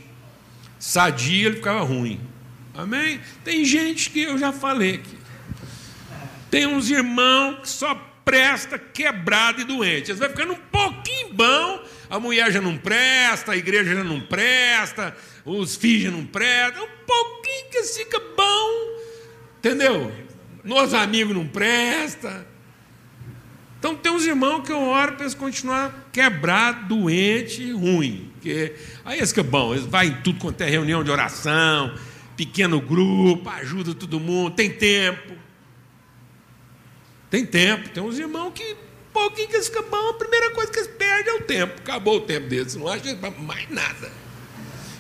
[0.80, 2.19] Sadia, ele ficava ruim.
[2.73, 3.19] Amém?
[3.43, 5.17] Tem gente que eu já falei aqui.
[6.49, 10.12] Tem uns irmãos que só presta quebrado e doente.
[10.12, 14.19] Eles vão ficando um pouquinho bom, a mulher já não presta, a igreja já não
[14.19, 16.84] presta, os filhos já não prestam.
[16.84, 19.00] Um pouquinho que fica bom,
[19.58, 20.12] entendeu?
[20.62, 22.45] Nos amigos não presta.
[23.80, 28.30] Então tem uns irmãos que eu oro para eles continuar quebrado, doente, ruim.
[28.34, 31.95] Porque aí eles ficam bom, eles vão em tudo quanto é reunião de oração,
[32.36, 35.34] pequeno grupo, ajuda todo mundo, tem tempo.
[37.30, 38.76] Tem tempo, tem uns irmãos que,
[39.12, 41.74] pouquinho que eles bom, a primeira coisa que eles perdem é o tempo.
[41.80, 44.12] Acabou o tempo deles, não acha mais nada.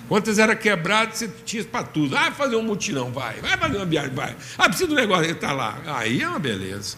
[0.07, 2.17] Quantas era quebrado, você tinha para tudo.
[2.17, 3.39] Ah, fazer um mutirão, vai.
[3.39, 4.35] Vai fazer uma viagem, vai.
[4.57, 5.81] Ah, precisa do negócio, ele está lá.
[5.85, 6.97] Aí é uma beleza.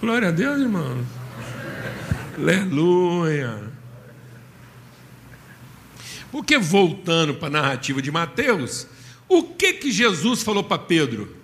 [0.00, 1.04] Glória a Deus, irmão.
[2.38, 3.72] Aleluia.
[6.30, 8.86] Porque voltando para a narrativa de Mateus,
[9.28, 11.36] o que que Jesus falou para Pedro?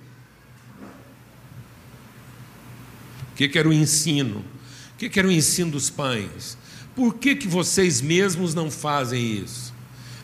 [3.27, 4.38] O que, que era o ensino?
[4.94, 6.58] O que, que era o ensino dos pães?
[6.96, 9.72] Por que, que vocês mesmos não fazem isso?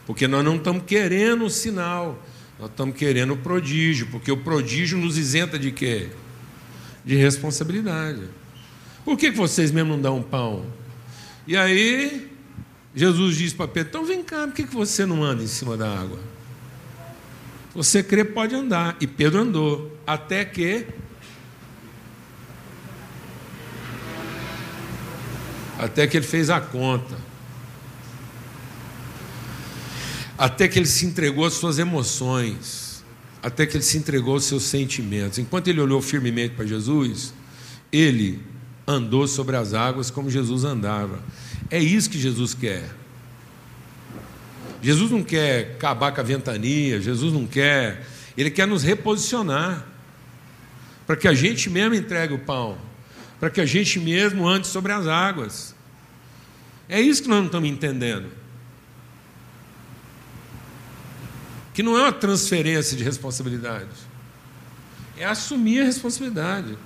[0.04, 2.20] Porque nós não estamos querendo o sinal,
[2.58, 6.08] nós estamos querendo o prodígio, porque o prodígio nos isenta de quê?
[7.04, 8.22] De responsabilidade.
[9.04, 10.66] Por que, que vocês mesmos não dão pão?
[11.46, 12.32] E aí,
[12.96, 15.88] Jesus diz para Pedro: então vem cá, por que você não anda em cima da
[15.88, 16.18] água?
[17.76, 18.96] Você crê, pode andar.
[19.00, 20.84] E Pedro andou, até que.
[25.84, 27.14] Até que ele fez a conta.
[30.38, 33.04] Até que ele se entregou às suas emoções.
[33.42, 35.38] Até que ele se entregou aos seus sentimentos.
[35.38, 37.34] Enquanto ele olhou firmemente para Jesus,
[37.92, 38.42] ele
[38.86, 41.20] andou sobre as águas como Jesus andava.
[41.70, 42.88] É isso que Jesus quer.
[44.80, 49.86] Jesus não quer acabar com a ventania, Jesus não quer, ele quer nos reposicionar,
[51.06, 52.78] para que a gente mesmo entregue o pão,
[53.38, 55.73] para que a gente mesmo ande sobre as águas.
[56.88, 58.28] É isso que nós não estamos entendendo.
[61.72, 63.88] Que não é uma transferência de responsabilidade,
[65.16, 66.78] é assumir a responsabilidade.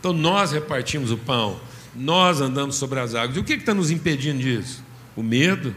[0.00, 1.60] Então nós repartimos o pão,
[1.94, 3.36] nós andamos sobre as águas.
[3.36, 4.82] E o que está nos impedindo disso?
[5.14, 5.74] O medo,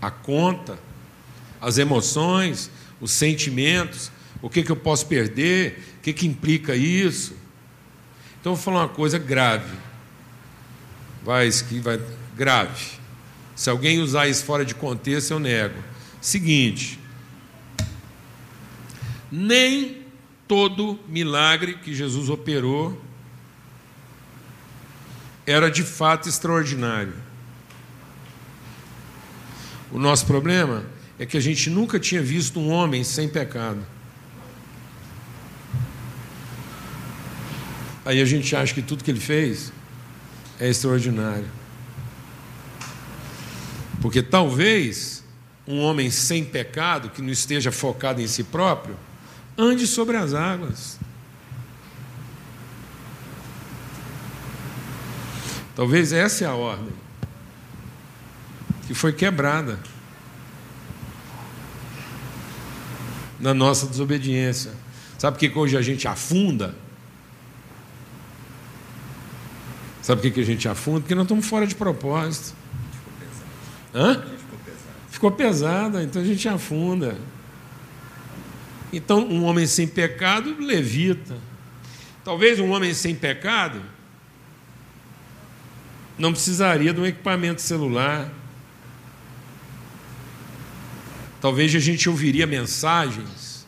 [0.00, 0.78] a conta,
[1.60, 2.70] as emoções,
[3.00, 4.10] os sentimentos,
[4.42, 7.34] o que, que eu posso perder, o que, que implica isso.
[8.40, 9.76] Então, eu vou falar uma coisa grave.
[11.22, 12.00] Vai, vai,
[12.34, 12.99] grave.
[13.60, 15.74] Se alguém usar isso fora de contexto, eu nego.
[16.18, 16.98] Seguinte:
[19.30, 19.98] nem
[20.48, 22.98] todo milagre que Jesus operou
[25.46, 27.12] era de fato extraordinário.
[29.92, 30.82] O nosso problema
[31.18, 33.84] é que a gente nunca tinha visto um homem sem pecado.
[38.06, 39.70] Aí a gente acha que tudo que ele fez
[40.58, 41.59] é extraordinário.
[44.00, 45.22] Porque talvez
[45.66, 48.96] um homem sem pecado, que não esteja focado em si próprio,
[49.56, 50.98] ande sobre as águas.
[55.76, 56.92] Talvez essa é a ordem
[58.86, 59.78] que foi quebrada.
[63.40, 64.70] na nossa desobediência.
[65.18, 66.74] Sabe por que hoje a gente afunda?
[70.02, 71.00] Sabe por que a gente afunda?
[71.00, 72.54] Porque nós estamos fora de propósito.
[73.94, 74.24] Hã?
[75.08, 77.16] Ficou pesada, então a gente afunda.
[78.92, 81.36] Então, um homem sem pecado levita.
[82.24, 83.80] Talvez um homem sem pecado
[86.18, 88.30] não precisaria de um equipamento celular
[91.40, 93.66] Talvez a gente ouviria mensagens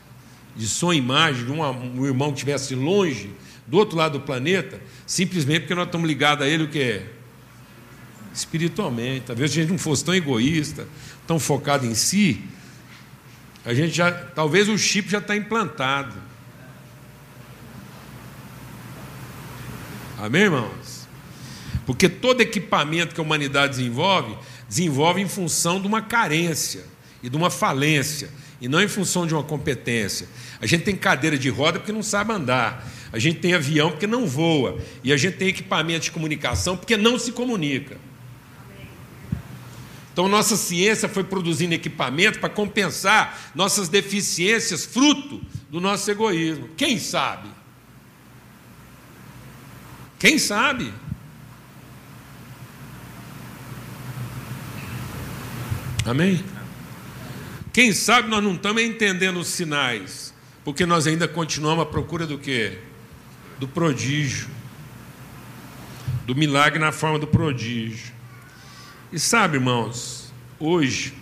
[0.55, 3.31] de som e imagem de um, um irmão que estivesse longe,
[3.67, 7.07] do outro lado do planeta, simplesmente porque nós estamos ligados a ele o que é?
[8.33, 9.27] Espiritualmente.
[9.27, 10.87] Talvez a gente não fosse tão egoísta,
[11.27, 12.43] tão focado em si,
[13.65, 16.15] a gente já, talvez o chip já está implantado.
[20.19, 21.07] Amém, irmãos?
[21.87, 24.37] Porque todo equipamento que a humanidade desenvolve,
[24.69, 26.85] desenvolve em função de uma carência
[27.23, 30.29] e de uma falência, e não em função de uma competência.
[30.61, 34.07] A gente tem cadeira de roda porque não sabe andar, a gente tem avião porque
[34.07, 37.97] não voa, e a gente tem equipamento de comunicação porque não se comunica.
[40.13, 46.69] Então, nossa ciência foi produzindo equipamento para compensar nossas deficiências, fruto do nosso egoísmo.
[46.77, 47.49] Quem sabe?
[50.19, 50.93] Quem sabe?
[56.05, 56.45] Amém?
[57.73, 62.37] Quem sabe nós não estamos entendendo os sinais, porque nós ainda continuamos à procura do
[62.39, 62.79] quê?
[63.59, 64.49] Do prodígio.
[66.27, 68.12] Do milagre na forma do prodígio.
[69.13, 71.13] E sabe, irmãos, hoje,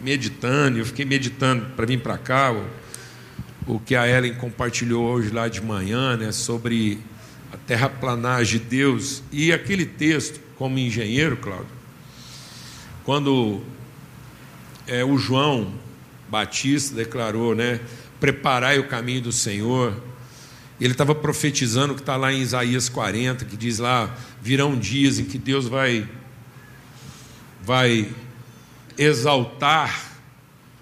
[0.00, 2.66] meditando, eu fiquei meditando para vir para cá, o,
[3.74, 6.98] o que a Ellen compartilhou hoje lá de manhã, né, sobre
[7.52, 11.68] a terraplanagem de Deus, e aquele texto, como engenheiro, Cláudio,
[13.04, 13.62] quando
[14.88, 15.72] é, o João
[16.28, 17.78] Batista declarou, né?
[18.18, 19.94] Preparai o caminho do Senhor.
[20.80, 24.12] Ele estava profetizando que está lá em Isaías 40, que diz lá:
[24.42, 26.06] virão dias em que Deus vai,
[27.62, 28.08] vai
[28.96, 30.10] exaltar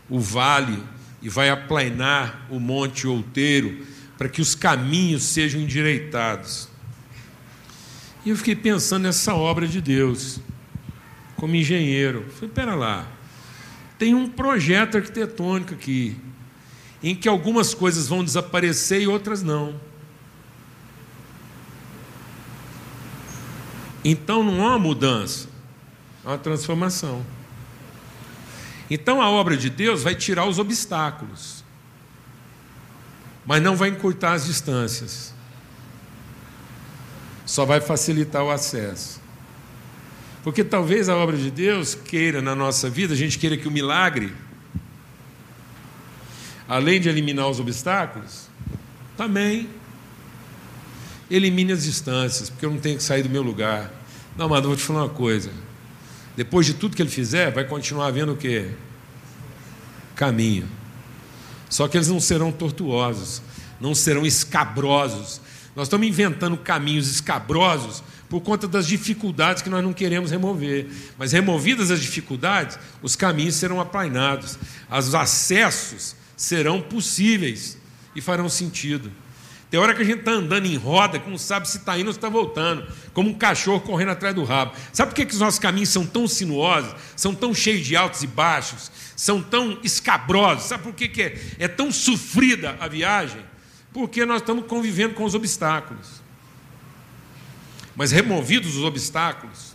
[0.09, 0.83] o vale
[1.21, 6.69] e vai aplainar o monte outeiro, para que os caminhos sejam endireitados.
[8.25, 10.41] E eu fiquei pensando nessa obra de Deus,
[11.37, 12.27] como engenheiro.
[12.33, 13.07] falei, pera lá,
[13.99, 16.17] tem um projeto arquitetônico aqui,
[17.03, 19.81] em que algumas coisas vão desaparecer e outras não.
[24.05, 25.48] Então não há mudança,
[26.33, 27.25] uma transformação.
[28.91, 31.65] Então a obra de Deus vai tirar os obstáculos,
[33.47, 35.35] mas não vai encurtar as distâncias,
[37.47, 39.21] só vai facilitar o acesso.
[40.43, 43.71] Porque talvez a obra de Deus queira na nossa vida, a gente queira que o
[43.71, 44.33] milagre,
[46.69, 48.49] além de eliminar os obstáculos,
[49.17, 49.69] também
[51.31, 53.91] elimine as distâncias, porque eu não tenho que sair do meu lugar.
[54.37, 55.68] Não, amado, eu vou te falar uma coisa.
[56.39, 58.71] Depois de tudo que ele fizer, vai continuar havendo o quê?
[60.15, 60.69] Caminho.
[61.69, 63.43] Só que eles não serão tortuosos,
[63.81, 65.41] não serão escabrosos.
[65.75, 70.87] Nós estamos inventando caminhos escabrosos por conta das dificuldades que nós não queremos remover.
[71.19, 77.77] Mas removidas as dificuldades, os caminhos serão aplainados, os acessos serão possíveis
[78.15, 79.11] e farão sentido.
[79.71, 82.07] Tem hora que a gente está andando em roda, que não sabe se está indo
[82.07, 84.73] ou se está voltando, como um cachorro correndo atrás do rabo.
[84.93, 88.23] Sabe por que, que os nossos caminhos são tão sinuosos, são tão cheios de altos
[88.23, 90.65] e baixos, são tão escabrosos?
[90.65, 93.45] Sabe por que, que é, é tão sofrida a viagem?
[93.93, 96.23] Porque nós estamos convivendo com os obstáculos.
[97.95, 99.75] Mas removidos os obstáculos,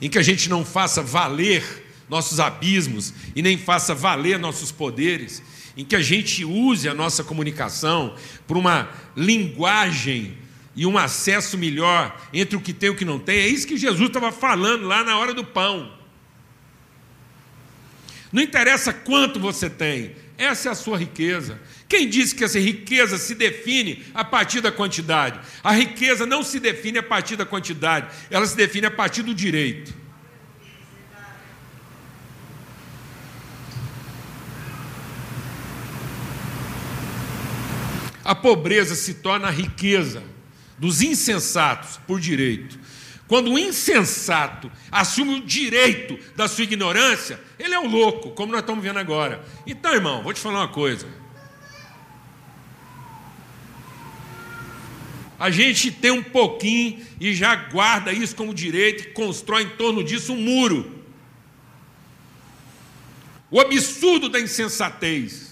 [0.00, 5.42] em que a gente não faça valer nossos abismos e nem faça valer nossos poderes,
[5.76, 8.14] em que a gente use a nossa comunicação
[8.46, 10.38] por uma linguagem
[10.76, 13.38] e um acesso melhor entre o que tem e o que não tem.
[13.38, 15.92] É isso que Jesus estava falando lá na hora do pão.
[18.32, 21.60] Não interessa quanto você tem, essa é a sua riqueza.
[21.88, 25.38] Quem disse que essa riqueza se define a partir da quantidade?
[25.62, 29.32] A riqueza não se define a partir da quantidade, ela se define a partir do
[29.32, 29.94] direito.
[38.24, 40.22] A pobreza se torna a riqueza
[40.78, 42.78] dos insensatos por direito.
[43.26, 48.60] Quando o insensato assume o direito da sua ignorância, ele é o louco, como nós
[48.60, 49.44] estamos vendo agora.
[49.66, 51.06] Então, irmão, vou te falar uma coisa.
[55.38, 60.02] A gente tem um pouquinho e já guarda isso como direito e constrói em torno
[60.02, 61.02] disso um muro.
[63.50, 65.43] O absurdo da insensatez.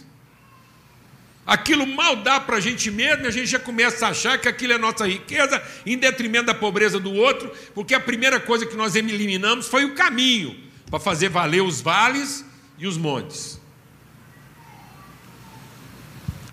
[1.44, 4.48] Aquilo mal dá para a gente mesmo e a gente já começa a achar que
[4.48, 8.76] aquilo é nossa riqueza em detrimento da pobreza do outro, porque a primeira coisa que
[8.76, 10.56] nós eliminamos foi o caminho
[10.88, 12.44] para fazer valer os vales
[12.78, 13.60] e os montes.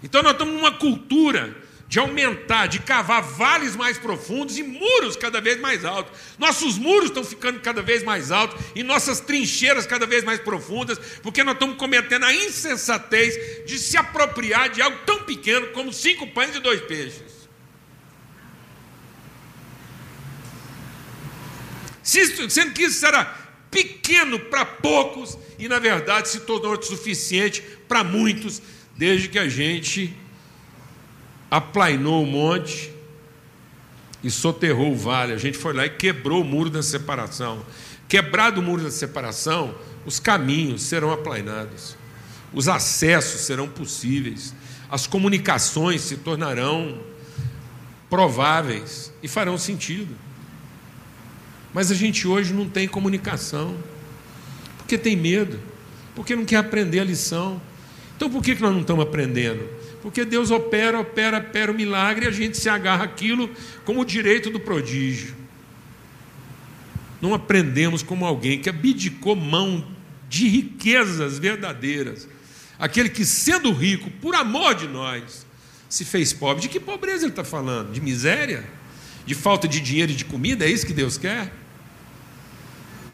[0.02, 1.56] Então nós estamos numa cultura
[1.90, 6.16] de aumentar, de cavar vales mais profundos e muros cada vez mais altos.
[6.38, 11.00] Nossos muros estão ficando cada vez mais altos e nossas trincheiras cada vez mais profundas,
[11.24, 16.28] porque nós estamos cometendo a insensatez de se apropriar de algo tão pequeno como cinco
[16.28, 17.50] pães e dois peixes.
[22.04, 23.26] Sendo que isso era
[23.72, 28.62] pequeno para poucos e, na verdade, se tornou suficiente para muitos,
[28.96, 30.16] desde que a gente
[31.50, 32.92] aplainou o monte
[34.24, 35.34] e soterrou o vale.
[35.34, 37.66] A gente foi lá e quebrou o muro da separação.
[38.08, 39.76] Quebrado o muro da separação,
[40.06, 41.96] os caminhos serão aplainados,
[42.52, 44.56] os acessos serão possíveis,
[44.90, 47.00] as comunicações se tornarão
[48.10, 50.16] prováveis e farão sentido.
[51.72, 53.78] Mas a gente hoje não tem comunicação,
[54.78, 55.60] porque tem medo,
[56.16, 57.62] porque não quer aprender a lição.
[58.18, 59.79] Então por que nós não estamos aprendendo?
[60.02, 63.50] Porque Deus opera, opera, opera o milagre e a gente se agarra aquilo
[63.86, 65.36] como direito do prodígio.
[67.22, 69.86] Não aprendemos como alguém que abdicou mão
[70.30, 72.28] de riquezas verdadeiras.
[72.78, 75.46] Aquele que, sendo rico, por amor de nós,
[75.90, 76.62] se fez pobre.
[76.62, 77.92] De que pobreza ele está falando?
[77.92, 78.64] De miséria?
[79.26, 80.64] De falta de dinheiro e de comida?
[80.64, 81.52] É isso que Deus quer?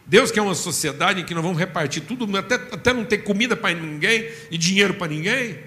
[0.05, 3.55] Deus quer uma sociedade em que nós vamos repartir tudo, até, até não ter comida
[3.55, 5.57] para ninguém e dinheiro para ninguém?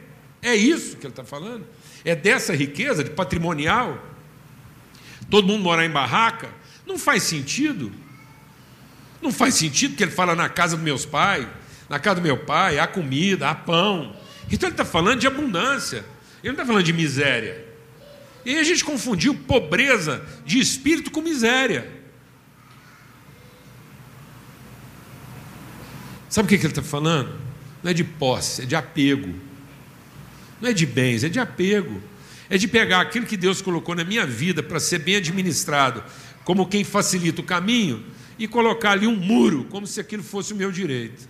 [0.42, 1.66] É isso que ele está falando.
[2.04, 4.02] É dessa riqueza de patrimonial.
[5.30, 6.48] Todo mundo morar em barraca.
[6.86, 7.92] Não faz sentido.
[9.20, 11.46] Não faz sentido que ele fala na casa dos meus pais,
[11.88, 14.14] na casa do meu pai, há comida, há pão.
[14.50, 16.04] Então ele está falando de abundância.
[16.42, 17.66] Ele não está falando de miséria.
[18.44, 21.98] E a gente confundiu pobreza de espírito com miséria.
[26.28, 27.38] Sabe o que ele está falando?
[27.82, 29.47] Não é de posse, é de apego.
[30.60, 32.02] Não é de bens, é de apego.
[32.50, 36.02] É de pegar aquilo que Deus colocou na minha vida para ser bem administrado,
[36.44, 38.04] como quem facilita o caminho,
[38.38, 41.28] e colocar ali um muro, como se aquilo fosse o meu direito.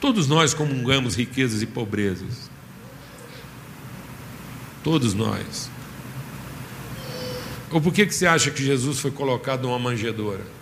[0.00, 2.50] Todos nós comungamos riquezas e pobrezas.
[4.84, 5.70] Todos nós.
[7.70, 10.53] Ou por que, que você acha que Jesus foi colocado numa manjedoura?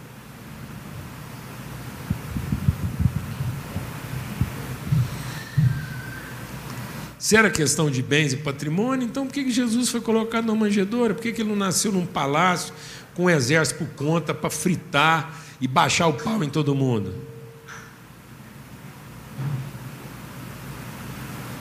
[7.32, 11.14] Se era questão de bens e patrimônio, então por que Jesus foi colocado numa manjedoura?
[11.14, 12.74] Por que ele não nasceu num palácio
[13.14, 17.14] com um exército por conta para fritar e baixar o pau em todo mundo?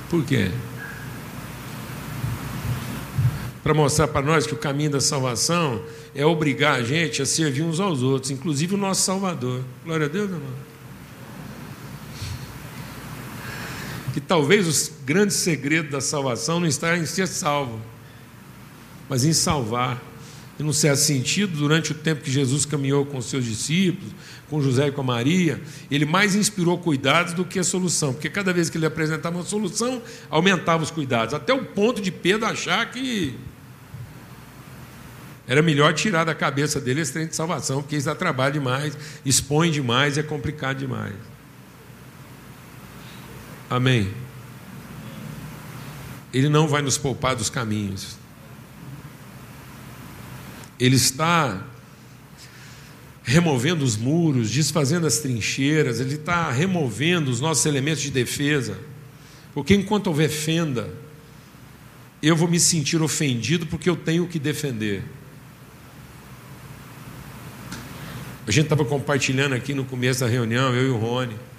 [0.10, 0.52] Por quê?
[3.64, 5.82] Para mostrar para nós que o caminho da salvação
[6.14, 9.64] é obrigar a gente a servir uns aos outros, inclusive o nosso Salvador.
[9.86, 10.71] Glória a Deus, irmão.
[14.14, 17.80] Que talvez os grandes segredos da salvação não está em ser salvo,
[19.10, 20.02] mas em salvar.
[20.60, 24.14] E num certo sentido, durante o tempo que Jesus caminhou com os seus discípulos,
[24.50, 28.54] com José e com Maria, ele mais inspirou cuidados do que a solução, porque cada
[28.54, 32.92] vez que ele apresentava uma solução, aumentava os cuidados, até o ponto de Pedro achar
[32.92, 33.36] que
[35.48, 38.98] era melhor tirar da cabeça dele esse trem de salvação, porque isso dá trabalho demais,
[39.26, 41.14] expõe demais, é complicado demais.
[43.72, 44.14] Amém.
[46.34, 48.18] Ele não vai nos poupar dos caminhos.
[50.78, 51.66] Ele está
[53.24, 58.78] removendo os muros, desfazendo as trincheiras, ele está removendo os nossos elementos de defesa.
[59.54, 60.94] Porque enquanto houver fenda,
[62.22, 65.02] eu vou me sentir ofendido porque eu tenho que defender.
[68.46, 71.51] A gente estava compartilhando aqui no começo da reunião, eu e o Rony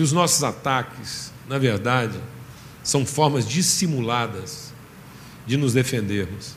[0.00, 2.18] que os nossos ataques, na verdade,
[2.82, 4.72] são formas dissimuladas
[5.46, 6.54] de nos defendermos.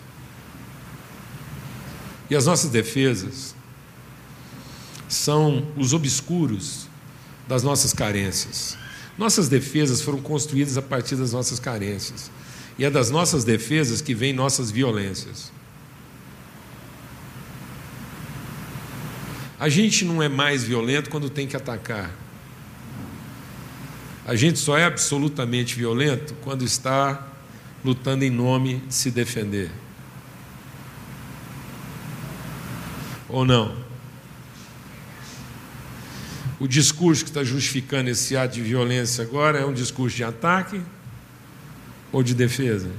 [2.30, 3.54] E as nossas defesas
[5.10, 6.88] são os obscuros
[7.46, 8.78] das nossas carências.
[9.18, 12.32] Nossas defesas foram construídas a partir das nossas carências.
[12.80, 15.52] E é das nossas defesas que vêm nossas violências.
[19.60, 22.23] A gente não é mais violento quando tem que atacar.
[24.26, 27.28] A gente só é absolutamente violento quando está
[27.84, 29.70] lutando em nome de se defender.
[33.28, 33.76] Ou não?
[36.60, 40.82] O discurso que está justificando esse ato de violência agora é um discurso de ataque
[42.10, 42.90] ou de defesa?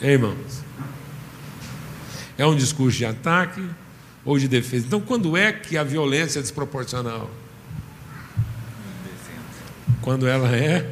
[0.00, 0.62] Hein, irmãos?
[2.38, 3.62] É um discurso de ataque
[4.24, 4.86] ou de defesa.
[4.86, 7.30] Então, quando é que a violência é desproporcional?
[10.00, 10.88] Quando ela é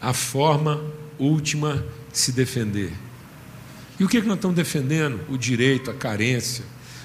[0.00, 0.82] a forma
[1.18, 2.92] última de se defender.
[3.98, 5.20] E o que, é que nós estamos defendendo?
[5.28, 6.64] O direito, a carência.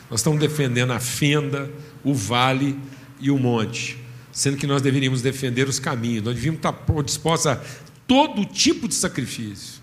[0.10, 1.72] Nós estamos defendendo a fenda,
[2.04, 2.78] o vale
[3.20, 3.98] e o monte.
[4.32, 7.62] Sendo que nós deveríamos defender os caminhos, nós deveríamos estar dispostos a
[8.08, 9.83] todo tipo de sacrifício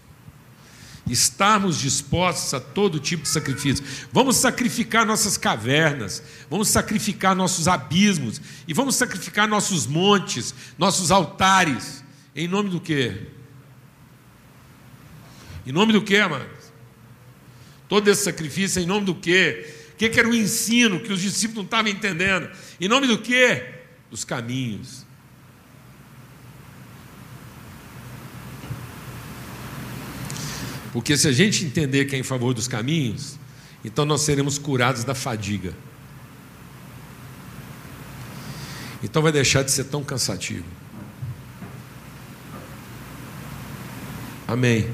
[1.12, 3.84] estarmos dispostos a todo tipo de sacrifício.
[4.12, 12.04] Vamos sacrificar nossas cavernas, vamos sacrificar nossos abismos e vamos sacrificar nossos montes, nossos altares.
[12.34, 13.26] Em nome do quê?
[15.66, 16.72] Em nome do quê, amados?
[17.88, 19.74] Todo esse sacrifício em nome do quê?
[19.92, 22.50] O que era o ensino que os discípulos não estavam entendendo?
[22.80, 23.80] Em nome do quê?
[24.10, 25.09] Dos caminhos
[30.92, 33.38] Porque se a gente entender que é em favor dos caminhos,
[33.84, 35.74] então nós seremos curados da fadiga.
[39.02, 40.64] Então vai deixar de ser tão cansativo.
[44.46, 44.90] Amém.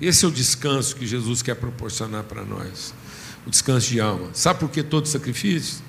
[0.00, 2.94] Esse é o descanso que Jesus quer proporcionar para nós.
[3.46, 4.28] O descanso de alma.
[4.34, 5.82] Sabe por que todo sacrifício?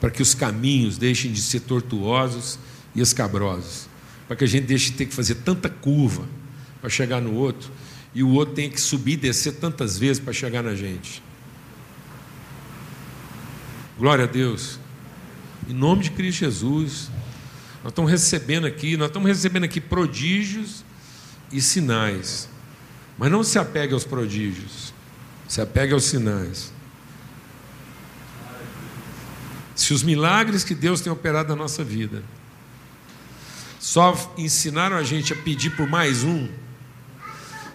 [0.00, 2.58] Para que os caminhos deixem de ser tortuosos
[2.94, 3.86] e escabrosos.
[4.26, 6.24] Para que a gente deixe de ter que fazer tanta curva
[6.80, 7.70] para chegar no outro
[8.14, 11.22] e o outro tem que subir e descer tantas vezes para chegar na gente.
[13.98, 14.78] Glória a Deus.
[15.68, 17.10] Em nome de Cristo Jesus,
[17.82, 20.84] nós estamos recebendo aqui, nós estamos recebendo aqui prodígios
[21.52, 22.48] e sinais.
[23.18, 24.94] Mas não se apegue aos prodígios,
[25.48, 26.72] se apegue aos sinais.
[29.74, 32.22] Se os milagres que Deus tem operado na nossa vida
[33.78, 36.48] só ensinaram a gente a pedir por mais um,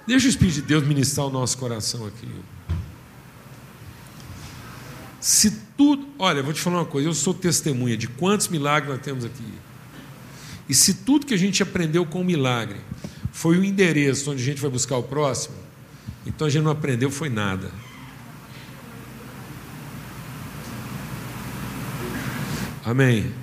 [0.05, 2.27] Deixa o Espírito de Deus ministrar o nosso coração aqui.
[5.19, 6.05] Se tudo.
[6.19, 9.53] Olha, vou te falar uma coisa, eu sou testemunha de quantos milagres nós temos aqui.
[10.67, 12.79] E se tudo que a gente aprendeu com o milagre
[13.31, 15.55] foi o endereço onde a gente vai buscar o próximo,
[16.25, 17.71] então a gente não aprendeu foi nada.
[22.83, 23.33] Amém.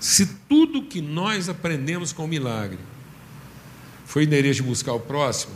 [0.00, 2.78] Se tudo que nós aprendemos com o milagre
[4.12, 5.54] foi inerente de buscar o próximo,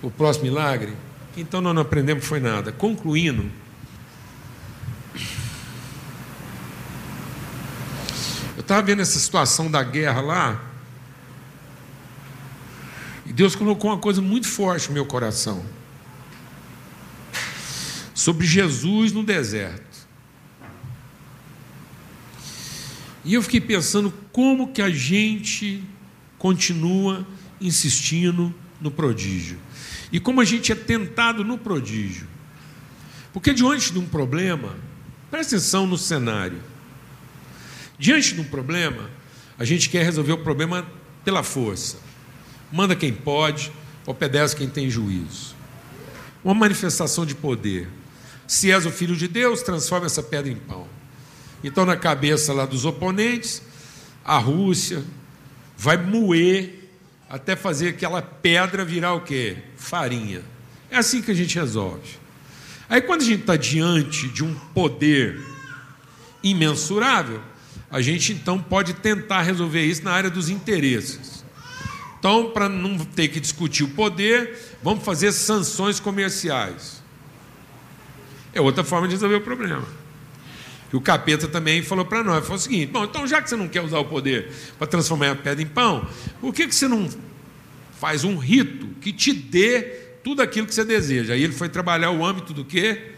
[0.00, 0.94] o próximo milagre,
[1.36, 2.72] então nós não aprendemos foi nada.
[2.72, 3.50] Concluindo,
[8.58, 10.64] estava vendo essa situação da guerra lá,
[13.26, 15.62] e Deus colocou uma coisa muito forte no meu coração
[18.14, 20.08] sobre Jesus no deserto.
[23.22, 25.84] E eu fiquei pensando como que a gente
[26.38, 27.26] continua
[27.60, 29.58] insistindo no prodígio.
[30.12, 32.26] E como a gente é tentado no prodígio.
[33.32, 34.76] Porque diante de um problema,
[35.30, 36.60] presta atenção no cenário.
[37.98, 39.10] Diante de um problema,
[39.58, 40.86] a gente quer resolver o problema
[41.24, 41.98] pela força.
[42.70, 43.72] Manda quem pode,
[44.06, 45.54] obedece quem tem juízo.
[46.44, 47.88] Uma manifestação de poder.
[48.46, 50.86] Se és o filho de Deus, transforma essa pedra em pão.
[51.64, 53.62] Então, na cabeça lá dos oponentes,
[54.24, 55.02] a Rússia
[55.76, 56.85] vai moer
[57.28, 59.56] até fazer aquela pedra virar o quê?
[59.76, 60.42] Farinha.
[60.90, 62.18] É assim que a gente resolve.
[62.88, 65.40] Aí, quando a gente está diante de um poder
[66.42, 67.40] imensurável,
[67.90, 71.44] a gente então pode tentar resolver isso na área dos interesses.
[72.18, 77.02] Então, para não ter que discutir o poder, vamos fazer sanções comerciais.
[78.52, 79.86] É outra forma de resolver o problema.
[80.96, 83.56] Que o capeta também falou para nós, falou o seguinte: bom, então já que você
[83.56, 86.08] não quer usar o poder para transformar a pedra em pão,
[86.40, 87.06] por que, que você não
[88.00, 89.82] faz um rito que te dê
[90.24, 91.34] tudo aquilo que você deseja?
[91.34, 93.12] Aí ele foi trabalhar o âmbito do quê?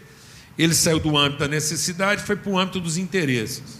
[0.57, 3.79] Ele saiu do âmbito da necessidade, foi para o âmbito dos interesses.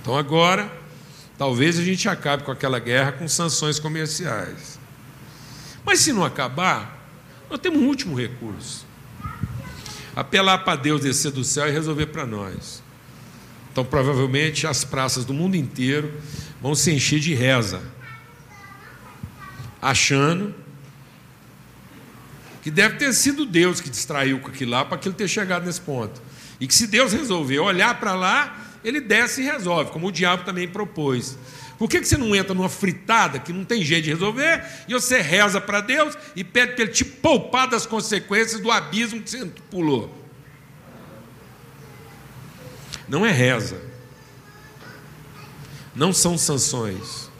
[0.00, 0.70] Então agora,
[1.36, 4.78] talvez a gente acabe com aquela guerra com sanções comerciais.
[5.84, 7.10] Mas se não acabar,
[7.50, 8.87] nós temos um último recurso
[10.14, 12.82] apelar para Deus descer do céu e resolver para nós.
[13.72, 16.12] Então, provavelmente, as praças do mundo inteiro
[16.60, 17.80] vão se encher de reza,
[19.80, 20.54] achando
[22.62, 25.80] que deve ter sido Deus que distraiu com aquilo lá para aquilo ter chegado nesse
[25.80, 26.20] ponto.
[26.60, 30.44] E que se Deus resolver olhar para lá, ele desce e resolve, como o diabo
[30.44, 31.38] também propôs.
[31.78, 34.94] Por que, que você não entra numa fritada que não tem jeito de resolver e
[34.94, 39.30] você reza para Deus e pede para Ele te poupar das consequências do abismo que
[39.30, 40.12] você pulou?
[43.08, 43.80] Não é reza,
[45.94, 47.30] não são sanções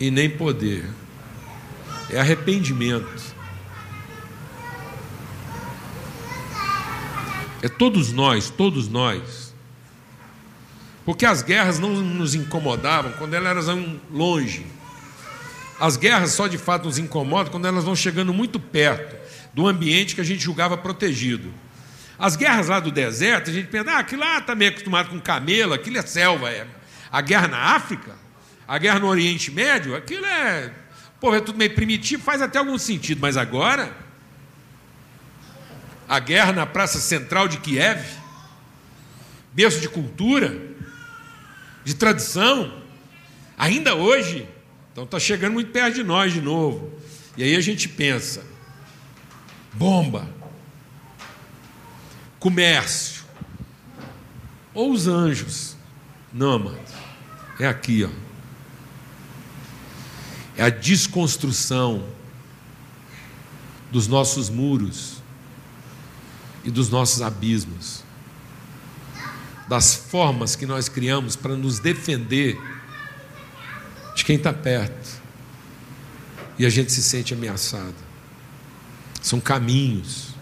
[0.00, 0.88] e nem poder,
[2.10, 3.32] é arrependimento.
[7.60, 9.41] É todos nós, todos nós
[11.04, 14.64] porque as guerras não nos incomodavam quando elas eram longe.
[15.80, 19.16] As guerras só de fato nos incomodam quando elas vão chegando muito perto
[19.52, 21.52] do ambiente que a gente julgava protegido.
[22.18, 25.20] As guerras lá do deserto, a gente pensa, ah, aquilo lá está meio acostumado com
[25.20, 26.50] camelo, aquilo é selva.
[26.50, 26.66] É.
[27.10, 28.14] A guerra na África,
[28.66, 30.72] a guerra no Oriente Médio, aquilo é.
[31.20, 33.92] Pô, é tudo meio primitivo, faz até algum sentido, mas agora.
[36.08, 38.04] A guerra na Praça Central de Kiev,
[39.52, 40.71] berço de cultura,
[41.84, 42.82] de tradição,
[43.56, 44.48] ainda hoje.
[44.92, 46.92] Então está chegando muito perto de nós de novo.
[47.36, 48.44] E aí a gente pensa:
[49.72, 50.28] bomba,
[52.38, 53.24] comércio,
[54.74, 55.76] ou os anjos.
[56.32, 56.80] Não, mano.
[57.58, 58.10] É aqui, ó.
[60.56, 62.04] É a desconstrução
[63.90, 65.22] dos nossos muros
[66.64, 68.01] e dos nossos abismos
[69.72, 72.60] das formas que nós criamos para nos defender
[74.14, 75.22] de quem está perto
[76.58, 77.94] e a gente se sente ameaçado.
[79.22, 80.34] São caminhos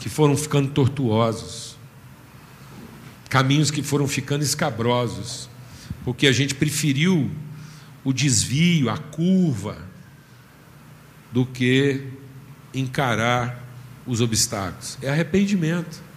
[0.00, 1.76] que foram ficando tortuosos,
[3.30, 5.48] caminhos que foram ficando escabrosos,
[6.04, 7.30] porque a gente preferiu
[8.02, 9.78] o desvio, a curva,
[11.30, 12.08] do que
[12.74, 13.64] encarar
[14.04, 14.98] os obstáculos.
[15.00, 16.07] É arrependimento.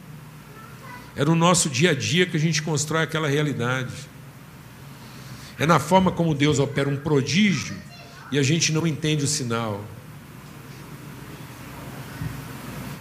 [1.16, 3.94] É no nosso dia a dia que a gente constrói aquela realidade.
[5.60, 7.76] É na forma como Deus opera um prodígio
[8.32, 9.84] e a gente não entende o sinal.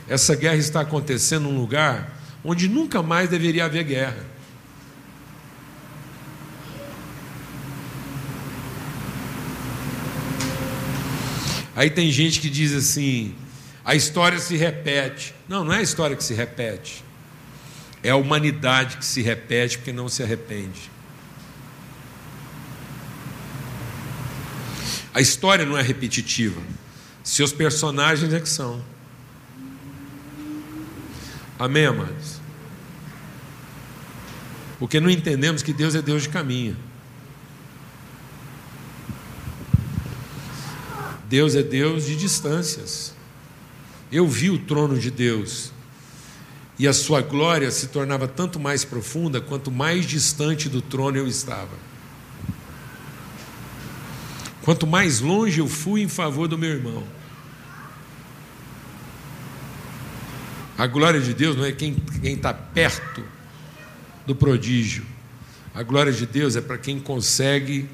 [0.09, 4.27] Essa guerra está acontecendo num lugar onde nunca mais deveria haver guerra.
[11.77, 13.35] Aí tem gente que diz assim:
[13.85, 15.33] a história se repete.
[15.49, 17.05] Não, não é a história que se repete.
[18.03, 20.91] É a humanidade que se repete porque não se arrepende.
[25.13, 26.61] A história não é repetitiva.
[27.23, 28.83] Seus personagens é que são.
[31.59, 32.41] Amém, amados?
[34.79, 36.77] Porque não entendemos que Deus é Deus de caminho.
[41.29, 43.15] Deus é Deus de distâncias.
[44.11, 45.71] Eu vi o trono de Deus
[46.81, 51.29] E a sua glória se tornava tanto mais profunda quanto mais distante do trono eu
[51.29, 51.77] estava.
[54.63, 57.05] Quanto mais longe eu fui em favor do meu irmão.
[60.79, 63.23] A glória de Deus não é quem está perto
[64.27, 65.05] do prodígio.
[65.75, 67.91] A glória de Deus é para quem consegue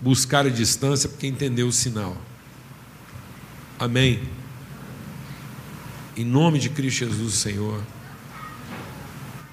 [0.00, 2.16] buscar a distância, porque entendeu o sinal.
[3.78, 4.22] Amém.
[6.16, 7.82] Em nome de Cristo Jesus, Senhor.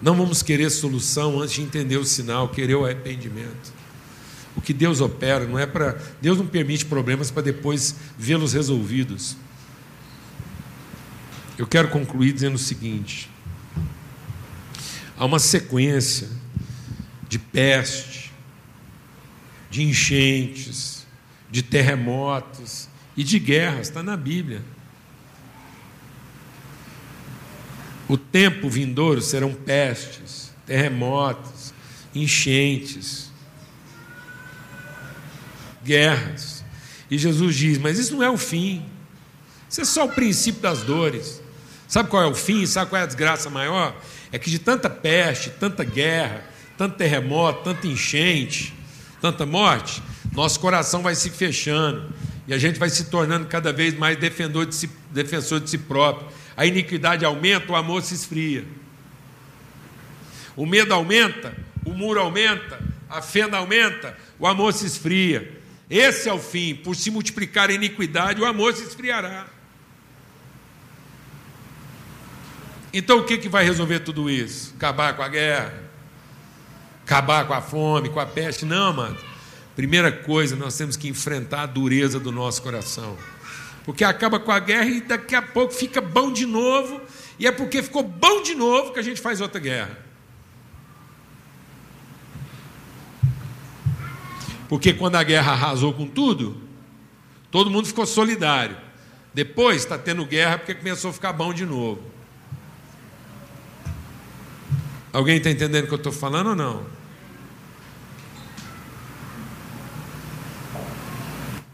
[0.02, 3.74] Não vamos querer solução antes de entender o sinal, querer o arrependimento.
[4.56, 6.02] O que Deus opera não é para.
[6.22, 9.38] Deus não permite problemas para depois vê-los resolvidos.
[11.58, 13.30] Eu quero concluir dizendo o seguinte:
[15.18, 16.30] há uma sequência
[17.28, 18.32] de peste,
[19.70, 21.06] de enchentes,
[21.50, 24.64] de terremotos e de guerras, está na Bíblia.
[28.08, 31.74] O tempo vindouro serão pestes, terremotos,
[32.16, 33.32] enchentes,
[35.84, 36.64] guerras.
[37.12, 38.86] E Jesus diz: Mas isso não é o fim,
[39.70, 41.42] isso é só o princípio das dores.
[41.88, 42.66] Sabe qual é o fim?
[42.66, 43.96] Sabe qual é a desgraça maior?
[44.32, 46.44] É que de tanta peste, tanta guerra,
[46.78, 48.74] tanto terremoto, tanta enchente,
[49.22, 50.04] tanta morte,
[50.34, 52.14] nosso coração vai se fechando
[52.48, 55.78] e a gente vai se tornando cada vez mais defensor de si, defensor de si
[55.78, 56.28] próprio.
[56.58, 58.66] A iniquidade aumenta, o amor se esfria.
[60.56, 61.56] O medo aumenta,
[61.86, 65.62] o muro aumenta, a fenda aumenta, o amor se esfria.
[65.88, 66.74] Esse é o fim.
[66.74, 69.46] Por se multiplicar a iniquidade, o amor se esfriará.
[72.92, 74.74] Então o que, que vai resolver tudo isso?
[74.76, 75.84] Acabar com a guerra?
[77.06, 78.66] Acabar com a fome, com a peste?
[78.66, 79.18] Não, mano.
[79.76, 83.16] Primeira coisa, nós temos que enfrentar a dureza do nosso coração.
[83.88, 87.00] Porque acaba com a guerra e daqui a pouco fica bom de novo,
[87.40, 89.98] e é porque ficou bom de novo que a gente faz outra guerra.
[94.68, 96.62] Porque quando a guerra arrasou com tudo,
[97.50, 98.76] todo mundo ficou solidário.
[99.34, 102.02] Depois está tendo guerra porque começou a ficar bom de novo.
[105.14, 106.86] Alguém está entendendo o que eu estou falando ou não?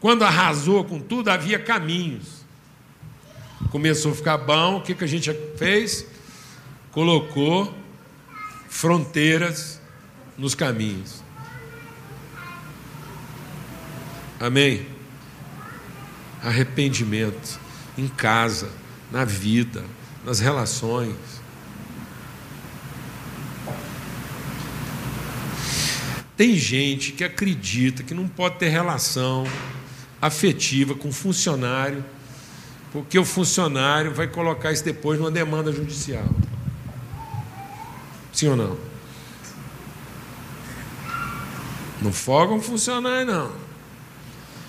[0.04, 2.44] Quando arrasou com tudo, havia caminhos.
[3.72, 6.06] Começou a ficar bom, o que, que a gente fez?
[6.92, 7.74] Colocou
[8.68, 9.80] fronteiras
[10.38, 11.24] nos caminhos.
[14.42, 14.86] Amém?
[16.44, 17.58] Arrependimento
[17.98, 18.70] em casa,
[19.10, 19.86] na vida,
[20.26, 21.16] nas relações.
[26.36, 29.46] Tem gente que acredita que não pode ter relação
[30.24, 32.04] afetiva com funcionário,
[32.94, 36.26] porque o funcionário vai colocar isso depois numa demanda judicial.
[38.32, 38.78] Sim ou não?
[42.02, 43.52] Não folga um funcionário, não.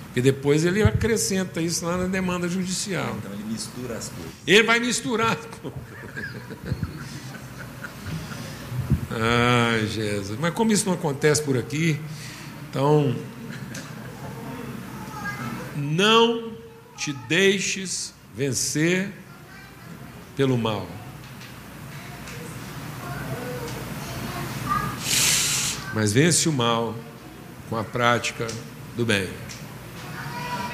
[0.06, 3.14] Porque depois ele acrescenta isso lá na demanda judicial.
[3.18, 4.32] Então ele mistura as coisas.
[4.44, 5.78] Ele vai misturar as coisas.
[9.10, 10.36] Ai, Jesus.
[10.40, 12.00] Mas como isso não acontece por aqui,
[12.70, 13.14] então
[15.84, 16.52] não
[16.96, 19.12] te deixes vencer
[20.36, 20.88] pelo mal.
[25.92, 26.94] Mas vence o mal
[27.68, 28.46] com a prática
[28.96, 29.28] do bem.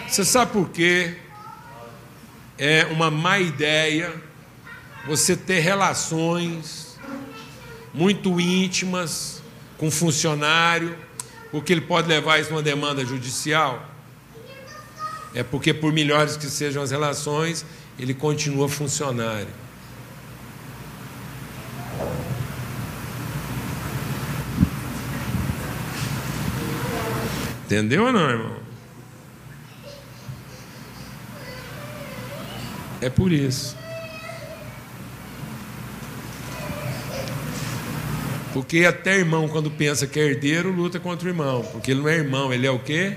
[0.09, 1.17] Você sabe por quê?
[2.57, 4.13] É uma má ideia
[5.07, 6.99] você ter relações
[7.93, 9.43] muito íntimas
[9.77, 10.97] com funcionário,
[11.51, 13.90] porque ele pode levar isso uma demanda judicial.
[15.35, 17.65] É porque, por melhores que sejam as relações,
[17.99, 19.49] ele continua funcionário.
[27.65, 28.57] Entendeu ou não, irmão?
[33.01, 33.77] É por isso.
[38.53, 41.63] Porque até irmão, quando pensa que é herdeiro, luta contra o irmão.
[41.63, 43.17] Porque ele não é irmão, ele é o quê?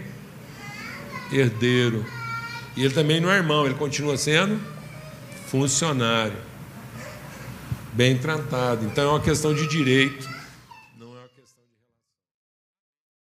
[1.31, 2.05] Herdeiro.
[2.75, 4.59] E ele também não é irmão, ele continua sendo
[5.47, 6.37] funcionário.
[7.93, 8.85] Bem tratado.
[8.85, 10.32] Então é uma questão de direito.